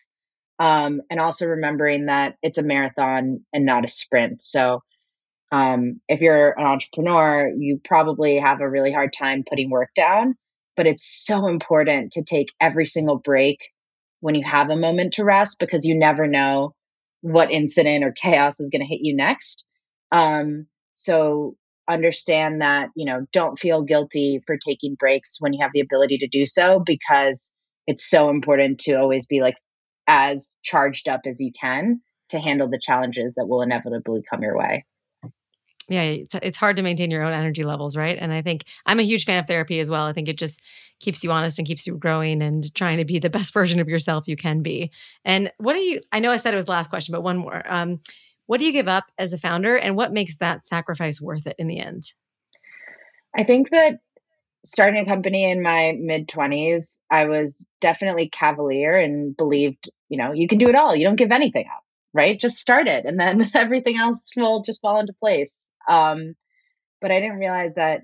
Um, 0.61 1.01
and 1.11 1.19
also 1.19 1.47
remembering 1.47 2.07
that 2.07 2.37
it's 2.43 2.59
a 2.59 2.63
marathon 2.63 3.45
and 3.53 3.67
not 3.67 3.85
a 3.85 3.89
sprint. 3.89 4.43
So, 4.43 4.83
um, 5.53 6.01
if 6.09 6.21
you're 6.21 6.51
an 6.59 6.67
entrepreneur, 6.67 7.51
you 7.57 7.81
probably 7.83 8.39
have 8.39 8.61
a 8.61 8.69
really 8.69 8.93
hard 8.93 9.13
time 9.13 9.45
putting 9.49 9.71
work 9.71 9.91
down, 9.97 10.37
but 10.77 10.87
it's 10.87 11.25
so 11.25 11.49
important 11.49 12.13
to 12.13 12.25
take 12.25 12.53
every 12.61 12.87
single 12.87 13.19
break 13.19 13.59
when 14.21 14.35
you 14.35 14.45
have 14.45 14.71
a 14.71 14.77
moment 14.77 15.15
to 15.15 15.25
rest 15.25 15.59
because 15.59 15.85
you 15.85 15.99
never 15.99 16.27
know 16.27 16.75
what 17.23 17.51
incident 17.51 18.05
or 18.05 18.13
chaos 18.13 18.61
is 18.61 18.71
going 18.71 18.83
to 18.83 18.87
hit 18.89 19.01
you 19.03 19.17
next. 19.17 19.67
Um, 20.13 20.67
so 20.93 21.57
understand 21.89 22.61
that, 22.61 22.91
you 22.95 23.05
know, 23.05 23.27
don't 23.33 23.59
feel 23.59 23.83
guilty 23.83 24.41
for 24.47 24.57
taking 24.57 24.95
breaks 24.95 25.37
when 25.41 25.53
you 25.53 25.61
have 25.63 25.73
the 25.75 25.81
ability 25.81 26.19
to 26.19 26.29
do 26.29 26.47
so 26.47 26.81
because 26.85 27.55
it's 27.87 28.09
so 28.09 28.31
important 28.31 28.79
to 28.81 28.95
always 28.95 29.27
be 29.27 29.41
like 29.41 29.57
as 30.07 30.59
charged 30.63 31.09
up 31.09 31.23
as 31.27 31.41
you 31.41 31.51
can 31.59 32.01
to 32.29 32.39
handle 32.39 32.69
the 32.69 32.81
challenges 32.81 33.35
that 33.35 33.47
will 33.47 33.63
inevitably 33.63 34.23
come 34.29 34.43
your 34.43 34.57
way. 34.57 34.85
Yeah, 35.89 36.03
it's, 36.03 36.35
it's 36.41 36.57
hard 36.57 36.77
to 36.77 36.83
maintain 36.83 37.11
your 37.11 37.25
own 37.25 37.33
energy 37.33 37.65
levels, 37.65 37.97
right? 37.97 38.17
And 38.21 38.33
I 38.33 38.43
think 38.43 38.65
I'm 38.87 39.01
a 39.01 39.05
huge 39.05 39.25
fan 39.25 39.41
of 39.41 39.47
therapy 39.47 39.81
as 39.81 39.91
well. 39.91 40.07
I 40.07 40.13
think 40.13 40.29
it 40.29 40.39
just 40.39 40.63
keeps 41.01 41.25
you 41.25 41.33
honest 41.33 41.59
and 41.59 41.67
keeps 41.67 41.85
you 41.85 41.97
growing 41.97 42.43
and 42.43 42.73
trying 42.77 42.99
to 42.99 43.05
be 43.05 43.19
the 43.19 43.31
best 43.31 43.53
version 43.53 43.81
of 43.81 43.89
yourself 43.89 44.29
you 44.29 44.37
can 44.37 44.63
be. 44.63 44.93
And 45.25 45.51
what 45.59 45.73
do 45.73 45.81
you, 45.81 46.01
I 46.13 46.21
know 46.21 46.31
I 46.31 46.37
said 46.37 46.55
it 46.55 46.57
was 46.59 46.67
the 46.67 46.73
last 46.73 46.91
question, 46.91 47.13
but 47.13 47.23
one 47.23 47.39
more. 47.39 47.63
Um, 47.67 48.01
what 48.51 48.59
do 48.59 48.67
you 48.67 48.73
give 48.73 48.89
up 48.89 49.05
as 49.17 49.33
a 49.33 49.39
founder 49.39 49.77
and 49.77 49.95
what 49.95 50.13
makes 50.13 50.39
that 50.39 50.67
sacrifice 50.67 51.21
worth 51.21 51.47
it 51.47 51.55
in 51.57 51.69
the 51.69 51.79
end? 51.79 52.03
I 53.33 53.45
think 53.45 53.71
that 53.71 54.01
starting 54.65 55.01
a 55.01 55.05
company 55.05 55.49
in 55.49 55.63
my 55.63 55.97
mid 55.97 56.27
20s, 56.27 57.03
I 57.09 57.27
was 57.27 57.65
definitely 57.81 58.29
cavalier 58.29 58.95
and 58.95 59.37
believed, 59.37 59.89
you 60.09 60.19
know, 60.19 60.33
you 60.33 60.49
can 60.49 60.59
do 60.59 60.69
it 60.69 60.75
all. 60.75 60.97
You 60.97 61.05
don't 61.05 61.15
give 61.15 61.31
anything 61.31 61.67
up, 61.73 61.85
right? 62.13 62.41
Just 62.41 62.59
start 62.59 62.89
it 62.89 63.05
and 63.05 63.21
then 63.21 63.49
everything 63.55 63.97
else 63.97 64.29
will 64.37 64.65
just 64.65 64.81
fall 64.81 64.99
into 64.99 65.13
place. 65.21 65.73
Um, 65.89 66.35
but 67.01 67.13
I 67.13 67.21
didn't 67.21 67.39
realize 67.39 67.77
that 67.77 68.01